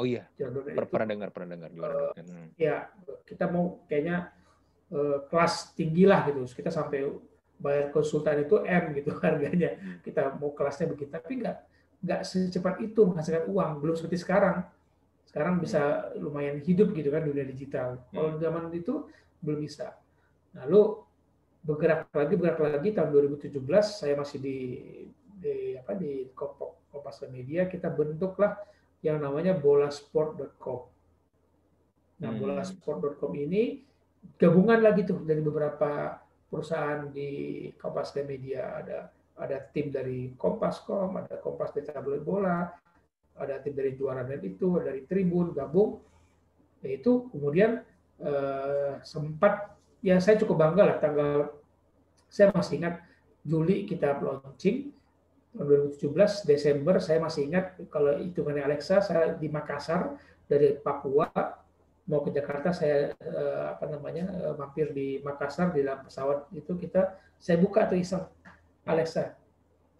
oh 0.00 0.08
iya 0.08 0.24
juara.net 0.40 0.80
pernah 0.88 1.06
dengar 1.12 1.28
pernah 1.28 1.60
dengar 1.60 1.70
juara.net 1.76 2.24
uh, 2.24 2.32
hmm. 2.32 2.48
ya 2.56 2.88
kita 3.28 3.52
mau 3.52 3.84
kayaknya 3.84 4.32
Eh, 4.32 4.39
kelas 5.30 5.72
tinggi 5.78 6.04
lah 6.04 6.26
gitu. 6.26 6.42
Kita 6.50 6.68
sampai 6.68 7.06
bayar 7.60 7.92
konsultan 7.94 8.42
itu 8.42 8.58
M 8.66 8.84
gitu 8.98 9.14
harganya. 9.24 9.78
Kita 10.02 10.34
mau 10.36 10.50
kelasnya 10.50 10.90
begitu, 10.90 11.10
tapi 11.14 11.38
nggak 11.40 11.56
nggak 12.00 12.20
secepat 12.24 12.80
itu 12.82 13.00
menghasilkan 13.06 13.46
uang. 13.46 13.70
Belum 13.78 13.94
seperti 13.94 14.18
sekarang. 14.18 14.66
Sekarang 15.28 15.62
bisa 15.62 16.10
lumayan 16.18 16.58
hidup 16.58 16.90
gitu 16.90 17.08
kan 17.14 17.22
dunia 17.22 17.46
digital. 17.46 18.02
Kalau 18.10 18.34
hmm. 18.34 18.40
zaman 18.42 18.62
itu 18.74 19.06
belum 19.38 19.62
bisa. 19.62 19.94
Lalu 20.58 21.06
bergerak 21.60 22.08
lagi 22.10 22.34
bergerak 22.40 22.60
lagi 22.80 22.90
tahun 22.96 23.12
2017 23.12 23.60
saya 23.84 24.16
masih 24.16 24.40
di, 24.40 24.58
di 25.36 25.76
apa 25.76 25.92
di 25.92 26.32
Kompas 26.32 27.20
Media 27.28 27.68
kita 27.68 27.92
bentuklah 27.92 28.56
yang 29.04 29.20
namanya 29.20 29.54
bolasport.com. 29.56 30.80
Nah, 32.20 32.30
hmm. 32.32 32.40
bolasport.com 32.40 33.32
ini 33.36 33.80
gabungan 34.40 34.80
lagi 34.80 35.04
tuh 35.04 35.22
dari 35.24 35.40
beberapa 35.44 36.20
perusahaan 36.50 37.08
di 37.12 37.68
Kompas 37.76 38.16
Media 38.20 38.80
ada 38.80 38.98
ada 39.40 39.56
tim 39.72 39.88
dari 39.88 40.36
Kompascom, 40.36 41.16
ada 41.16 41.40
Kompas 41.40 41.72
dari 41.72 41.88
Tabloid 41.88 42.20
Bola, 42.20 42.68
ada 43.40 43.56
tim 43.64 43.72
dari 43.72 43.96
Juara 43.96 44.20
Net 44.20 44.44
itu, 44.44 44.76
dari 44.76 45.08
Tribun 45.08 45.56
gabung. 45.56 45.96
Yaitu 46.84 47.28
kemudian 47.32 47.80
eh, 48.20 49.00
sempat 49.04 49.76
ya 50.00 50.16
saya 50.20 50.40
cukup 50.40 50.60
bangga 50.60 50.84
lah 50.88 50.96
tanggal 50.96 51.60
saya 52.28 52.48
masih 52.56 52.80
ingat 52.80 53.04
Juli 53.44 53.84
kita 53.84 54.16
launching 54.20 54.92
tahun 55.50 55.92
2017 55.98 56.46
Desember 56.46 57.02
saya 57.02 57.18
masih 57.18 57.50
ingat 57.50 57.76
kalau 57.90 58.16
hitungannya 58.16 58.64
Alexa 58.64 59.02
saya 59.02 59.34
di 59.34 59.50
Makassar 59.50 60.14
dari 60.46 60.78
Papua 60.78 61.28
mau 62.10 62.26
ke 62.26 62.34
Jakarta 62.34 62.74
saya 62.74 63.14
eh, 63.14 63.64
apa 63.70 63.86
namanya 63.86 64.26
eh, 64.34 64.54
mampir 64.58 64.90
di 64.90 65.22
Makassar 65.22 65.70
di 65.70 65.86
dalam 65.86 66.02
pesawat 66.02 66.50
itu 66.50 66.74
kita 66.74 67.14
saya 67.38 67.62
buka 67.62 67.86
tuh 67.86 68.02
iseng 68.02 68.26
Alexa 68.82 69.38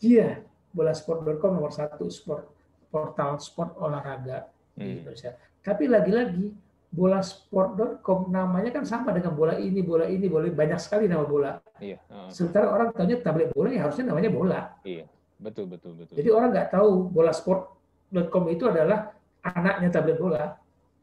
iya 0.03 0.43
bolasport.com 0.75 1.55
nomor 1.55 1.71
satu 1.71 2.11
sport 2.11 2.51
portal 2.91 3.39
sport 3.39 3.79
olahraga 3.79 4.51
hmm. 4.75 4.83
di 4.83 4.93
Indonesia 5.07 5.39
tapi 5.63 5.87
lagi-lagi 5.87 6.51
bolasport.com 6.91 8.35
namanya 8.35 8.75
kan 8.75 8.83
sama 8.83 9.15
dengan 9.15 9.39
bola 9.39 9.55
ini 9.55 9.79
bola 9.79 10.11
ini 10.11 10.27
bola 10.27 10.51
banyak 10.51 10.83
sekali 10.83 11.07
nama 11.07 11.23
bola 11.23 11.63
iya. 11.79 12.03
Uh. 12.11 12.27
sementara 12.27 12.67
orang 12.67 12.91
tanya 12.91 13.23
tablet 13.23 13.55
bola 13.55 13.71
ya 13.71 13.87
harusnya 13.87 14.11
namanya 14.11 14.31
bola 14.35 14.61
iya. 14.83 15.07
betul 15.39 15.71
betul 15.71 15.95
betul. 15.95 16.19
Jadi 16.19 16.29
orang 16.35 16.51
nggak 16.51 16.75
tahu 16.75 17.07
bola 17.07 17.31
sport.com 17.31 18.45
itu 18.51 18.67
adalah 18.67 19.15
anaknya 19.41 19.89
tablet 19.89 20.19
bola. 20.21 20.60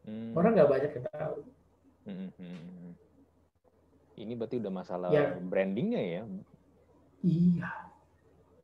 Hmm. 0.08 0.32
Orang 0.34 0.56
nggak 0.56 0.72
banyak 0.72 0.92
yang 0.96 1.06
tahu. 1.12 1.38
Hmm, 2.08 2.16
hmm, 2.16 2.32
hmm, 2.40 2.60
hmm. 2.64 2.94
Ini 4.18 4.34
berarti 4.34 4.56
udah 4.64 4.74
masalah 4.74 5.10
ya. 5.14 5.36
brandingnya 5.38 6.02
ya? 6.02 6.22
Iya. 7.22 7.70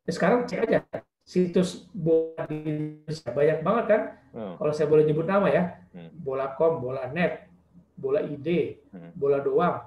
Ya, 0.04 0.12
sekarang 0.12 0.48
cek 0.48 0.66
aja 0.66 0.80
situs 1.24 1.88
bola 1.96 2.44
di 2.52 2.60
Indonesia 2.60 3.32
banyak 3.32 3.60
banget 3.64 3.86
kan. 3.88 4.02
Hmm. 4.36 4.54
Kalau 4.60 4.74
saya 4.76 4.88
boleh 4.92 5.04
nyebut 5.08 5.28
nama 5.28 5.48
ya, 5.48 5.64
hmm. 5.96 6.12
bola 6.20 6.52
com, 6.60 6.84
bola 6.84 7.08
net, 7.10 7.48
bola 7.96 8.20
ide, 8.20 8.84
hmm. 8.92 9.16
bola 9.16 9.40
doang, 9.40 9.78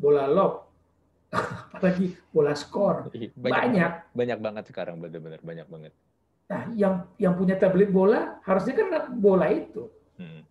bola 0.00 0.24
lob, 0.24 0.72
apalagi 1.76 2.16
bola 2.32 2.56
skor. 2.56 3.12
Banyak, 3.12 3.36
banyak. 3.36 3.92
Banyak 4.16 4.38
banget 4.40 4.64
sekarang 4.72 4.96
benar-benar 4.98 5.40
banyak 5.44 5.68
banget. 5.68 5.92
Nah, 6.46 6.62
yang 6.78 6.94
yang 7.20 7.34
punya 7.36 7.58
tablet 7.58 7.90
bola 7.92 8.40
harusnya 8.46 8.74
kan 8.78 8.88
bola 9.20 9.52
itu. 9.52 9.92
Hmm. 10.16 10.42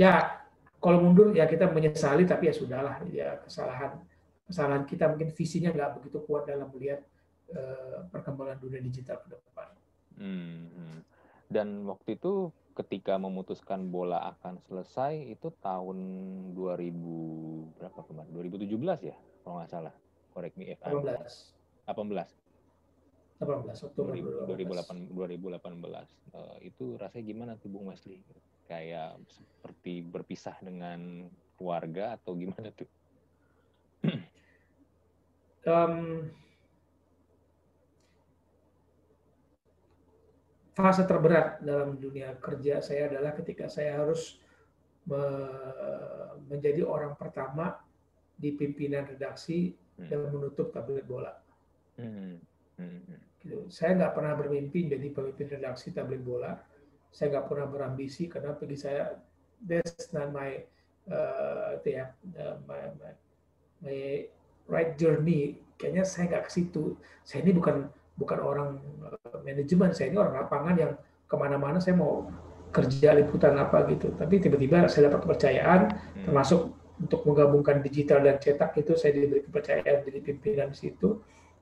Ya, 0.00 0.40
kalau 0.80 1.04
mundur 1.04 1.36
ya 1.36 1.44
kita 1.44 1.68
menyesali 1.68 2.24
tapi 2.24 2.48
ya 2.48 2.54
sudahlah. 2.56 3.04
Ya 3.12 3.36
kesalahan 3.44 4.00
kesalahan 4.48 4.88
kita 4.88 5.12
mungkin 5.12 5.28
visinya 5.36 5.68
nggak 5.70 6.00
begitu 6.00 6.24
kuat 6.24 6.48
dalam 6.48 6.72
melihat 6.72 7.04
uh, 7.52 8.08
perkembangan 8.08 8.56
dunia 8.64 8.80
digital 8.80 9.20
ke 9.20 9.36
depan. 9.36 9.68
Hmm. 10.16 11.04
Dan 11.52 11.84
waktu 11.84 12.16
itu 12.16 12.48
ketika 12.72 13.20
memutuskan 13.20 13.92
bola 13.92 14.32
akan 14.32 14.56
selesai 14.64 15.36
itu 15.36 15.52
tahun 15.60 15.98
2000 16.56 17.76
berapa 17.76 18.00
kemarin? 18.08 18.32
2017 18.32 19.10
ya 19.12 19.16
kalau 19.44 19.60
nggak 19.60 19.68
salah. 19.68 19.94
Correct 20.32 20.56
me 20.56 20.72
if 20.72 20.80
18 20.80 21.28
18 21.90 22.40
18 23.40 23.88
Oktober 23.88 24.12
2018 24.48 25.12
2018 25.12 25.60
uh, 26.36 26.56
itu 26.62 26.84
rasanya 26.96 27.24
gimana 27.24 27.52
tuh 27.58 27.68
Bung 27.72 27.90
Wesley 27.90 28.22
kayak 28.70 29.18
seperti 29.26 30.06
berpisah 30.06 30.54
dengan 30.62 31.26
keluarga 31.58 32.14
atau 32.14 32.38
gimana 32.38 32.70
tuh? 32.70 32.86
um, 35.66 36.30
fase 40.70 41.02
terberat 41.02 41.58
dalam 41.66 41.98
dunia 41.98 42.38
kerja 42.38 42.78
saya 42.78 43.10
adalah 43.10 43.34
ketika 43.34 43.66
saya 43.66 43.98
harus 43.98 44.38
me 45.10 45.22
menjadi 46.46 46.86
orang 46.86 47.18
pertama 47.18 47.74
di 48.38 48.54
pimpinan 48.54 49.06
redaksi 49.10 49.74
hmm. 49.98 50.08
dan 50.08 50.30
menutup 50.30 50.70
tablet 50.70 51.04
bola. 51.04 51.34
Hmm. 51.98 52.38
Hmm. 52.78 53.18
Gitu. 53.42 53.68
Saya 53.68 53.98
nggak 53.98 54.14
pernah 54.16 54.34
bermimpi 54.38 54.88
jadi 54.88 55.06
pemimpin 55.12 55.58
redaksi 55.58 55.92
tablet 55.92 56.22
bola 56.22 56.69
saya 57.10 57.36
nggak 57.36 57.46
pernah 57.50 57.66
berambisi 57.66 58.30
karena 58.30 58.54
bagi 58.54 58.78
saya 58.78 59.18
that's 59.66 60.14
not 60.14 60.30
my 60.30 60.62
uh, 61.10 61.76
ya 61.82 62.08
uh, 62.38 62.56
my, 62.64 62.80
my, 62.96 63.12
my 63.82 63.98
right 64.70 64.94
journey. 64.96 65.58
Kayaknya 65.80 66.04
saya 66.06 66.24
nggak 66.30 66.44
ke 66.48 66.50
situ. 66.52 66.94
Saya 67.26 67.42
ini 67.42 67.56
bukan 67.56 67.88
bukan 68.16 68.38
orang 68.40 68.70
uh, 69.02 69.38
manajemen. 69.42 69.90
Saya 69.92 70.12
ini 70.12 70.18
orang 70.20 70.46
lapangan 70.46 70.74
yang 70.78 70.92
ke 71.26 71.34
mana-mana 71.36 71.78
saya 71.82 71.98
mau 71.98 72.30
kerja 72.70 73.16
liputan 73.18 73.58
apa 73.58 73.82
gitu. 73.90 74.14
Tapi 74.14 74.38
tiba-tiba 74.38 74.86
saya 74.86 75.10
dapat 75.10 75.26
kepercayaan 75.26 75.80
hmm. 75.90 76.24
termasuk 76.30 76.70
untuk 77.00 77.24
menggabungkan 77.24 77.80
digital 77.80 78.20
dan 78.20 78.36
cetak 78.36 78.76
itu 78.76 78.92
saya 78.94 79.16
diberi 79.16 79.42
kepercayaan 79.42 80.04
jadi 80.06 80.18
pimpinan 80.22 80.68
di 80.70 80.78
situ. 80.78 81.18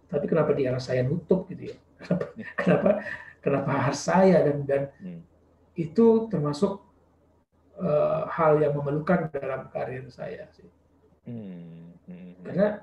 Tapi 0.08 0.24
kenapa 0.24 0.52
dia 0.52 0.76
saya 0.80 1.04
nutup 1.04 1.48
gitu 1.48 1.72
ya? 1.72 1.76
Kenapa 1.98 2.30
kenapa 2.54 2.90
kenapa 3.42 3.70
harus 3.90 3.98
saya 4.06 4.38
dan 4.46 4.62
dan 4.62 4.82
hmm 5.02 5.37
itu 5.78 6.26
termasuk 6.26 6.82
uh, 7.78 8.26
hal 8.26 8.58
yang 8.58 8.74
memerlukan 8.74 9.30
dalam 9.30 9.70
karir 9.70 10.02
saya 10.10 10.50
sih. 10.50 10.66
Hmm. 11.30 11.94
Hmm. 12.10 12.34
Karena 12.42 12.82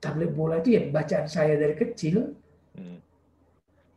tablet 0.00 0.32
bola 0.32 0.58
itu 0.58 0.74
ya 0.74 0.82
bacaan 0.88 1.28
saya 1.28 1.54
dari 1.54 1.76
kecil 1.76 2.32
hmm. 2.74 2.98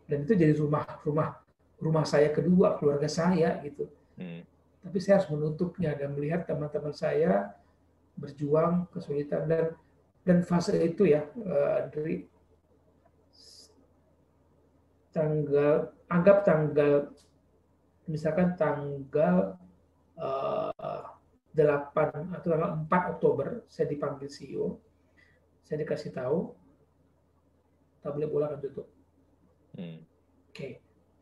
dan 0.05 0.17
itu 0.21 0.33
jadi 0.37 0.53
rumah 0.53 0.85
rumah 1.01 1.39
rumah 1.81 2.05
saya 2.05 2.29
kedua 2.35 2.75
keluarga 2.75 3.07
saya 3.07 3.57
gitu. 3.63 3.87
Hmm. 4.19 4.43
Tapi 4.85 4.97
saya 5.01 5.17
harus 5.17 5.31
menutupnya 5.31 5.95
dan 5.97 6.13
melihat 6.13 6.45
teman-teman 6.45 6.93
saya 6.93 7.55
berjuang 8.19 8.91
kesulitan 8.91 9.47
dan 9.47 9.65
dan 10.25 10.37
fase 10.43 10.75
itu 10.77 11.09
ya 11.09 11.25
uh, 11.41 11.89
dari 11.89 12.27
tanggal 15.15 15.95
anggap 16.11 16.37
tanggal 16.43 16.93
misalkan 18.05 18.53
tanggal 18.53 19.57
uh, 20.21 20.71
eh, 20.71 21.03
8 21.55 22.35
atau 22.35 22.47
tanggal 22.51 22.71
4 22.85 23.11
Oktober 23.17 23.47
saya 23.65 23.87
dipanggil 23.89 24.29
CEO, 24.29 24.77
saya 25.65 25.81
dikasih 25.81 26.11
tahu 26.13 26.51
tablet 28.03 28.29
bola 28.29 28.51
akan 28.51 28.59
tutup. 28.61 28.87
Hmm. 29.75 30.03
Oke, 30.51 30.55
okay. 30.55 30.71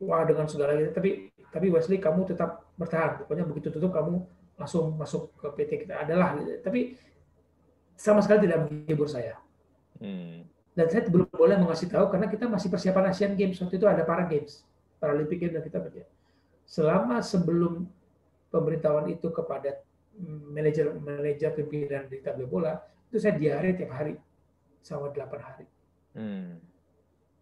wah 0.03 0.27
dengan 0.27 0.45
segala 0.45 0.75
itu, 0.77 0.91
tapi 0.91 1.31
tapi 1.53 1.69
Wesley 1.69 2.01
kamu 2.01 2.27
tetap 2.27 2.65
bertahan. 2.75 3.23
Pokoknya 3.23 3.45
begitu 3.47 3.69
tutup 3.71 3.93
kamu 3.93 4.25
langsung 4.57 4.93
masuk 4.97 5.31
ke 5.37 5.47
PT 5.57 5.87
kita 5.87 6.03
adalah. 6.05 6.37
Gitu. 6.37 6.59
Tapi 6.61 6.97
sama 7.93 8.19
sekali 8.25 8.49
tidak 8.49 8.67
menghibur 8.67 9.07
saya. 9.07 9.37
Hmm. 10.01 10.43
Dan 10.73 10.85
saya 10.89 11.05
belum 11.05 11.29
boleh 11.29 11.57
mengasih 11.61 11.85
tahu 11.93 12.09
karena 12.09 12.25
kita 12.25 12.49
masih 12.49 12.73
persiapan 12.73 13.13
Asian 13.13 13.37
Games 13.37 13.61
waktu 13.61 13.77
itu 13.77 13.85
ada 13.85 14.01
para 14.01 14.25
Games, 14.25 14.65
Paralympic 14.97 15.37
Games 15.37 15.53
dan 15.53 15.61
kita 15.61 15.77
berjalan 15.77 16.12
selama 16.73 17.21
sebelum 17.21 17.85
pemberitahuan 18.49 19.05
itu 19.13 19.29
kepada 19.29 19.77
manajer 20.49 20.89
manajer 20.97 21.53
pimpinan 21.53 22.09
di 22.09 22.17
tabel 22.17 22.49
bola 22.49 22.81
itu 23.13 23.21
saya 23.21 23.37
diare 23.37 23.77
tiap 23.77 23.93
hari 23.93 24.17
selama 24.81 25.13
8 25.13 25.37
hari. 25.37 25.65
Hmm. 26.17 26.57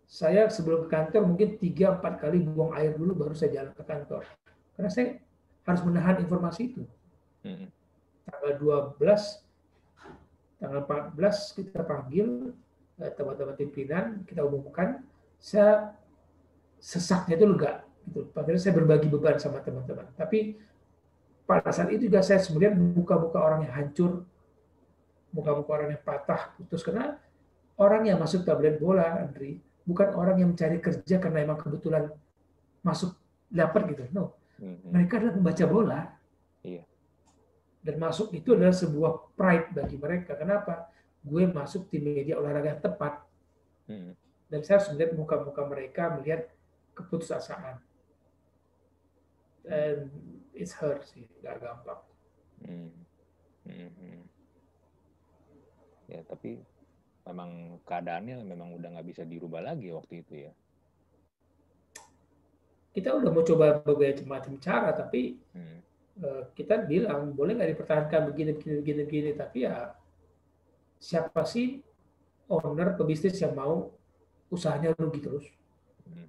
Saya 0.04 0.52
sebelum 0.52 0.84
ke 0.84 0.89
kantor 0.91 1.24
mungkin 1.24 1.56
tiga 1.56 1.96
empat 1.96 2.20
kali 2.20 2.44
buang 2.44 2.76
air 2.76 2.91
dulu 2.91 3.15
baru 3.15 3.32
saya 3.32 3.56
jalan 3.56 3.72
ke 3.72 3.84
kantor 3.88 4.28
karena 4.76 4.89
saya 4.91 5.08
harus 5.63 5.82
menahan 5.88 6.20
informasi 6.20 6.76
itu. 6.76 6.84
Hmm. 7.48 7.72
Tanggal 8.28 8.52
12, 8.60 9.00
tanggal 10.60 10.82
14 11.15 11.56
kita 11.56 11.88
panggil 11.88 12.52
eh, 13.00 13.12
teman-teman 13.15 13.56
pimpinan 13.56 14.04
kita 14.28 14.44
umumkan 14.44 15.00
saya 15.39 15.96
sesaknya 16.84 17.39
itu 17.39 17.48
lega 17.48 17.88
Gitu. 18.12 18.28
Akhirnya 18.36 18.60
saya 18.60 18.76
berbagi 18.76 19.08
beban 19.08 19.39
sama 19.39 19.63
teman-teman. 19.63 20.12
Tapi 20.19 20.60
pada 21.47 21.71
saat 21.71 21.95
itu 21.95 22.12
juga 22.12 22.19
saya 22.19 22.43
sebenarnya 22.43 22.76
buka-buka 22.76 23.39
orang 23.39 23.63
yang 23.63 23.71
hancur, 23.71 24.28
buka-buka 25.32 25.71
orang 25.80 25.95
yang 25.95 26.04
patah, 26.04 26.52
putus. 26.60 26.84
Karena 26.84 27.15
orang 27.80 28.04
yang 28.04 28.19
masuk 28.19 28.43
tablet 28.43 28.76
bola, 28.84 29.24
Andri, 29.24 29.63
bukan 29.88 30.12
orang 30.12 30.43
yang 30.43 30.52
mencari 30.52 30.84
kerja 30.84 31.24
karena 31.24 31.47
emang 31.47 31.56
kebetulan 31.56 32.12
masuk 32.84 33.15
dapat 33.47 33.95
gitu. 33.95 34.04
No. 34.12 34.36
Mm-hmm. 34.60 34.91
Mereka 34.91 35.13
adalah 35.24 35.34
pembaca 35.39 35.65
bola. 35.71 36.00
Iya. 36.67 36.84
Dan 37.80 37.95
masuk 37.95 38.36
itu 38.36 38.60
adalah 38.60 38.76
sebuah 38.76 39.34
pride 39.39 39.71
bagi 39.71 39.95
mereka. 39.95 40.36
Kenapa? 40.36 40.91
Gue 41.24 41.47
masuk 41.47 41.88
di 41.88 42.04
media 42.04 42.36
olahraga 42.36 42.76
yang 42.76 42.84
tepat. 42.84 43.24
Mm-hmm. 43.88 44.13
Dan 44.52 44.60
saya 44.67 44.84
harus 44.84 44.91
melihat 44.91 45.12
muka-muka 45.15 45.63
mereka, 45.63 46.12
melihat 46.19 46.52
keputusasaan 46.91 47.80
and 49.69 50.10
it's 50.58 50.74
hurt 50.74 51.06
sih 51.06 51.26
nggak 51.41 51.62
gampang 51.62 52.02
hmm. 52.65 52.91
Hmm. 53.67 53.91
hmm. 53.93 54.21
ya 56.10 56.21
tapi 56.26 56.62
memang 57.28 57.78
keadaannya 57.86 58.41
memang 58.41 58.74
udah 58.76 58.89
nggak 58.97 59.08
bisa 59.08 59.24
dirubah 59.24 59.62
lagi 59.62 59.93
waktu 59.93 60.26
itu 60.26 60.34
ya 60.50 60.52
kita 62.91 63.15
udah 63.15 63.30
mau 63.32 63.45
coba 63.45 63.80
berbagai 63.80 64.28
macam 64.28 64.60
cara 64.60 64.91
tapi 64.91 65.39
hmm. 65.56 65.80
uh, 66.26 66.43
kita 66.58 66.84
bilang 66.84 67.32
boleh 67.32 67.56
nggak 67.56 67.71
dipertahankan 67.78 68.34
begini 68.34 68.52
begini 68.58 68.76
begini 68.84 69.02
begini 69.08 69.32
tapi 69.38 69.58
ya 69.63 69.95
siapa 71.00 71.47
sih 71.47 71.80
owner 72.52 73.00
pebisnis 73.00 73.39
yang 73.39 73.56
mau 73.56 73.95
usahanya 74.52 74.91
rugi 75.00 75.24
terus 75.24 75.45
hmm. 76.04 76.28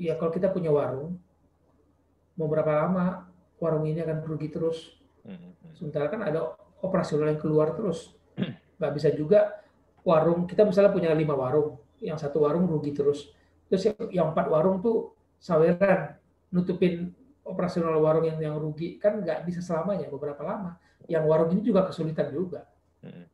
yeah. 0.00 0.12
ya 0.12 0.12
kalau 0.16 0.32
kita 0.32 0.48
punya 0.48 0.72
warung 0.72 1.20
mau 2.34 2.46
berapa 2.50 2.70
lama 2.84 3.30
warung 3.62 3.86
ini 3.86 4.02
akan 4.02 4.18
rugi 4.26 4.48
terus. 4.50 4.98
Hmm, 5.22 5.54
hmm. 5.54 5.72
Sementara 5.78 6.10
kan 6.10 6.20
ada 6.22 6.54
operasional 6.82 7.32
yang 7.32 7.40
keluar 7.40 7.72
terus. 7.72 8.12
Nggak 8.78 8.92
bisa 8.94 9.08
juga 9.14 9.62
warung, 10.04 10.44
kita 10.44 10.66
misalnya 10.66 10.92
punya 10.92 11.10
lima 11.16 11.32
warung, 11.32 11.80
yang 12.02 12.20
satu 12.20 12.44
warung 12.44 12.68
rugi 12.68 12.92
terus. 12.92 13.32
Terus 13.70 13.96
yang 14.12 14.36
empat 14.36 14.52
warung 14.52 14.84
tuh 14.84 15.16
saweran, 15.40 16.20
nutupin 16.52 17.16
operasional 17.46 17.96
warung 18.02 18.28
yang 18.28 18.36
yang 18.36 18.56
rugi. 18.60 19.00
Kan 19.00 19.24
nggak 19.24 19.48
bisa 19.48 19.64
selamanya, 19.64 20.12
beberapa 20.12 20.44
lama. 20.44 20.76
Yang 21.08 21.24
warung 21.24 21.50
ini 21.56 21.62
juga 21.64 21.88
kesulitan 21.88 22.28
juga. 22.28 22.68
Hmm, 23.00 23.24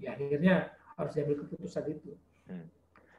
ya 0.00 0.16
akhirnya 0.16 0.72
harus 0.96 1.12
diambil 1.12 1.36
keputusan 1.44 1.84
itu. 1.90 2.12
Hmm. 2.48 2.66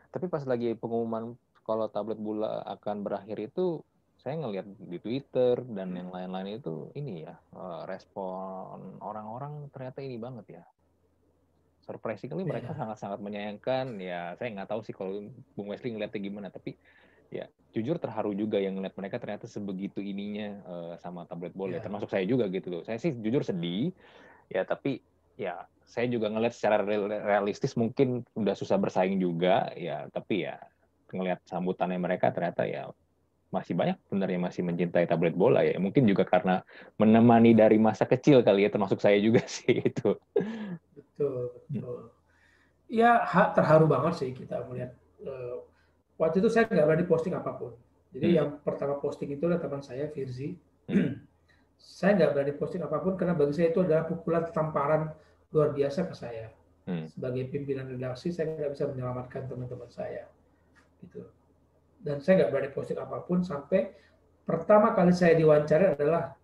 Tapi 0.09 0.25
pas 0.31 0.43
lagi 0.47 0.73
pengumuman 0.77 1.35
kalau 1.65 1.89
tablet 1.89 2.21
bola 2.21 2.61
akan 2.63 3.01
berakhir 3.01 3.41
itu 3.41 3.81
saya 4.25 4.41
ngelihat 4.41 4.65
di 4.89 4.97
Twitter 4.97 5.61
dan 5.69 5.93
yang 5.93 6.09
lain-lain 6.09 6.57
itu 6.57 6.89
ini 6.97 7.29
ya 7.29 7.37
eh, 7.53 7.81
respon 7.85 8.97
orang-orang 8.97 9.69
ternyata 9.69 10.01
ini 10.01 10.17
banget 10.17 10.61
ya. 10.61 10.63
Surprisingly 11.85 12.41
yeah. 12.41 12.49
mereka 12.49 12.73
sangat-sangat 12.73 13.21
menyayangkan. 13.21 14.01
Ya 14.01 14.33
saya 14.41 14.49
nggak 14.57 14.69
tahu 14.73 14.81
sih 14.81 14.97
kalau 14.97 15.29
Bung 15.53 15.69
Wesley 15.69 15.93
ngeliatnya 15.93 16.21
gimana 16.21 16.47
tapi 16.49 16.73
ya 17.29 17.45
jujur 17.73 18.01
terharu 18.01 18.33
juga 18.33 18.57
yang 18.57 18.81
ngeliat 18.81 18.97
mereka 18.97 19.21
ternyata 19.21 19.45
sebegitu 19.45 20.01
ininya 20.01 20.57
uh, 20.65 20.93
sama 20.97 21.29
tablet 21.29 21.53
bola. 21.53 21.77
Yeah. 21.77 21.85
termasuk 21.85 22.09
saya 22.09 22.25
juga 22.25 22.49
gitu 22.49 22.73
loh. 22.73 22.81
Saya 22.81 22.97
sih 22.97 23.13
jujur 23.13 23.45
sedih. 23.45 23.93
Ya 24.49 24.65
tapi 24.65 25.05
ya 25.37 25.69
saya 25.85 26.09
juga 26.09 26.33
ngeliat 26.33 26.57
secara 26.57 26.81
realistis 26.81 27.77
mungkin 27.77 28.25
udah 28.33 28.57
susah 28.57 28.81
bersaing 28.81 29.21
juga. 29.21 29.69
Ya 29.77 30.09
tapi 30.09 30.49
ya 30.49 30.57
ngelihat 31.13 31.39
sambutannya 31.45 31.99
mereka 32.01 32.31
ternyata 32.33 32.65
ya 32.65 32.89
masih 33.53 33.71
banyak 33.77 33.95
sebenarnya 34.09 34.39
masih 34.41 34.61
mencintai 34.67 35.05
tablet 35.07 35.31
bola 35.37 35.63
ya. 35.63 35.79
Mungkin 35.79 36.03
juga 36.03 36.27
karena 36.27 36.65
menemani 36.99 37.55
dari 37.55 37.79
masa 37.79 38.03
kecil 38.03 38.43
kali 38.43 38.67
ya 38.67 38.69
termasuk 38.73 38.99
saya 38.99 39.15
juga 39.21 39.39
sih 39.55 39.79
itu. 39.79 40.17
Betul 40.91 41.55
betul. 41.69 42.11
Ya 42.91 43.23
terharu 43.55 43.87
banget 43.87 44.13
sih 44.19 44.29
kita 44.35 44.65
melihat 44.67 44.93
uh, 45.23 45.63
waktu 46.19 46.43
itu 46.43 46.49
saya 46.51 46.67
nggak 46.67 46.85
berani 46.85 47.05
posting 47.07 47.33
apa 47.33 47.51
pun. 47.55 47.71
Jadi 48.11 48.27
hmm. 48.31 48.37
yang 48.37 48.49
pertama 48.61 48.99
posting 48.99 49.31
itu 49.31 49.47
adalah 49.47 49.61
teman 49.63 49.81
saya 49.81 50.11
Firzi. 50.11 50.57
Hmm. 50.91 51.23
saya 51.79 52.17
nggak 52.19 52.31
berani 52.35 52.53
posting 52.59 52.81
apa 52.83 52.97
pun 52.99 53.13
karena 53.15 53.37
bagi 53.37 53.53
saya 53.55 53.71
itu 53.71 53.79
adalah 53.83 54.03
pukulan 54.03 54.43
tamparan 54.51 55.15
luar 55.55 55.71
biasa 55.71 56.11
ke 56.11 56.15
saya. 56.17 56.47
Hmm. 56.85 57.09
sebagai 57.09 57.49
pimpinan 57.49 57.89
redaksi 57.89 58.29
saya 58.29 58.45
nggak 58.45 58.77
bisa 58.77 58.85
menyelamatkan 58.85 59.49
teman-teman 59.49 59.89
saya 59.89 60.29
gitu 61.05 61.21
dan 62.05 62.21
saya 62.21 62.45
nggak 62.45 62.49
berani 62.53 62.69
posting 62.69 63.01
apa 63.01 63.17
pun 63.25 63.41
sampai 63.41 63.89
pertama 64.45 64.93
kali 64.93 65.09
saya 65.09 65.33
diwawancara 65.33 65.97
adalah 65.97 66.37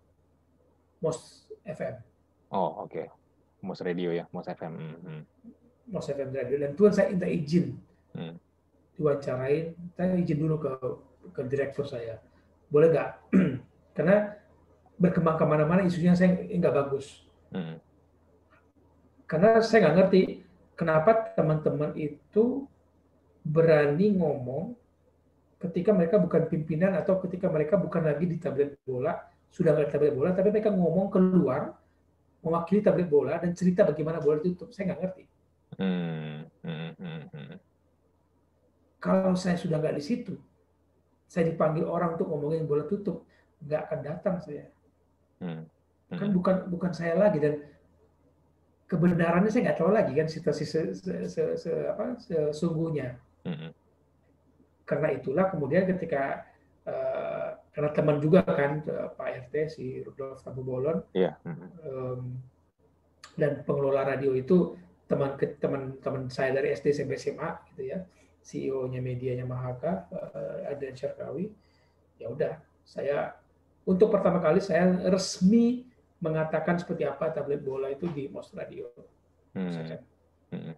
Mos 1.02 1.46
FM. 1.66 2.02
Oh 2.54 2.86
oke, 2.86 2.90
okay. 2.90 3.06
Mos 3.62 3.82
Radio 3.86 4.10
ya, 4.10 4.26
Mos 4.34 4.50
FM. 4.50 4.74
Mm 4.74 4.98
-hmm. 5.02 5.22
Mos 5.94 6.10
FM 6.10 6.34
Radio 6.34 6.58
dan 6.58 6.72
Tuhan 6.74 6.94
saya 6.94 7.14
minta 7.14 7.30
izin 7.30 7.78
hmm. 8.18 8.36
diwawancarain, 8.98 9.78
saya 9.94 10.18
izin 10.18 10.38
dulu 10.42 10.56
ke 10.62 10.72
ke 11.36 11.42
direktur 11.46 11.86
saya, 11.86 12.18
boleh 12.74 12.90
nggak? 12.90 13.10
Karena 13.98 14.34
berkembang 14.98 15.38
ke 15.38 15.46
mana-mana 15.46 15.82
isunya 15.86 16.18
saya 16.18 16.38
nggak 16.38 16.74
bagus. 16.74 17.22
Hmm. 17.54 17.78
Karena 19.30 19.62
saya 19.62 19.90
nggak 19.90 19.96
ngerti 19.98 20.22
kenapa 20.74 21.34
teman-teman 21.38 21.94
itu 21.98 22.66
berani 23.42 24.14
ngomong 24.14 24.78
ketika 25.62 25.94
mereka 25.94 26.18
bukan 26.18 26.50
pimpinan 26.50 26.98
atau 26.98 27.22
ketika 27.22 27.50
mereka 27.50 27.78
bukan 27.78 28.02
lagi 28.02 28.26
di 28.26 28.38
tablet 28.42 28.78
bola, 28.82 29.14
sudah 29.54 29.78
nggak 29.78 29.88
di 29.90 29.94
tablet 29.94 30.14
bola, 30.18 30.30
tapi 30.34 30.50
mereka 30.50 30.74
ngomong 30.74 31.14
keluar 31.14 31.78
mewakili 32.42 32.82
tablet 32.82 33.06
bola 33.06 33.38
dan 33.38 33.54
cerita 33.54 33.86
bagaimana 33.86 34.18
bola 34.18 34.42
ditutup. 34.42 34.74
Saya 34.74 34.94
nggak 34.94 35.02
ngerti. 35.06 35.24
Hmm, 35.78 36.50
hmm, 36.66 36.92
hmm. 36.98 37.56
Kalau 39.02 39.34
saya 39.38 39.58
sudah 39.58 39.78
nggak 39.78 39.98
di 39.98 40.04
situ, 40.04 40.34
saya 41.30 41.48
dipanggil 41.50 41.86
orang 41.86 42.18
untuk 42.18 42.30
ngomongin 42.30 42.66
bola 42.66 42.86
tutup, 42.90 43.26
nggak 43.62 43.82
akan 43.90 44.00
datang 44.02 44.36
saya. 44.42 44.66
Kan 46.12 46.30
bukan 46.36 46.68
bukan 46.68 46.92
saya 46.92 47.16
lagi 47.16 47.40
dan 47.40 47.62
kebenarannya 48.92 49.48
saya 49.48 49.72
nggak 49.72 49.80
tahu 49.80 49.92
lagi 49.96 50.12
kan 50.12 50.28
situasi 50.28 50.64
se, 50.68 50.92
se, 50.92 51.14
se, 51.32 51.44
se, 51.56 51.72
apa, 51.88 52.20
sesungguhnya. 52.20 53.16
Hmm 53.46 53.72
karena 54.92 55.08
itulah 55.16 55.48
kemudian 55.48 55.88
ketika 55.88 56.44
uh, 56.84 57.56
karena 57.72 57.90
teman 57.96 58.20
juga 58.20 58.44
kan 58.44 58.84
uh, 58.84 59.08
Pak 59.16 59.48
RT 59.48 59.56
si 59.72 60.04
Rudolf 60.04 60.44
Tabu 60.44 60.68
Bolon 60.68 61.00
yeah. 61.16 61.40
um, 61.48 62.36
dan 63.40 63.64
pengelola 63.64 64.04
radio 64.04 64.36
itu 64.36 64.76
teman 65.08 65.40
teman 65.40 65.96
teman 66.04 66.28
saya 66.28 66.60
dari 66.60 66.76
SD 66.76 66.92
sampai 66.92 67.16
SMA 67.16 67.50
gitu 67.72 67.82
ya 67.88 68.04
CEO-nya 68.44 69.00
medianya 69.00 69.48
Mahaka 69.48 70.12
uh, 70.12 70.68
Adrian 70.68 71.00
Syarkawi 71.00 71.48
ya 72.20 72.28
udah 72.28 72.60
saya 72.84 73.32
untuk 73.88 74.12
pertama 74.12 74.44
kali 74.44 74.60
saya 74.60 75.08
resmi 75.08 75.88
mengatakan 76.20 76.78
seperti 76.78 77.08
apa 77.08 77.32
tablet 77.34 77.64
bola 77.66 77.90
itu 77.90 78.06
di 78.14 78.30
Mos 78.30 78.54
Radio. 78.54 78.94
Hmm. 79.58 79.98
Hmm. 80.54 80.76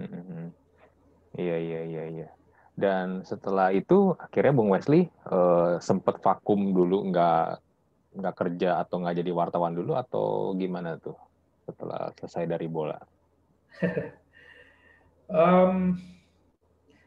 Hmm. 0.00 0.48
Iya 1.40 1.56
iya 1.56 1.80
iya 1.88 2.04
iya. 2.12 2.28
Dan 2.76 3.24
setelah 3.24 3.72
itu 3.72 4.12
akhirnya 4.16 4.52
Bung 4.52 4.72
Wesley 4.72 5.08
uh, 5.28 5.80
sempat 5.80 6.20
vakum 6.20 6.76
dulu, 6.76 7.08
nggak 7.08 7.60
nggak 8.20 8.34
kerja 8.36 8.82
atau 8.82 9.00
nggak 9.00 9.16
jadi 9.24 9.32
wartawan 9.32 9.72
dulu 9.72 9.96
atau 9.96 10.52
gimana 10.58 11.00
tuh 11.00 11.16
setelah 11.64 12.12
selesai 12.20 12.44
dari 12.44 12.68
bola? 12.68 12.98
um, 15.30 15.96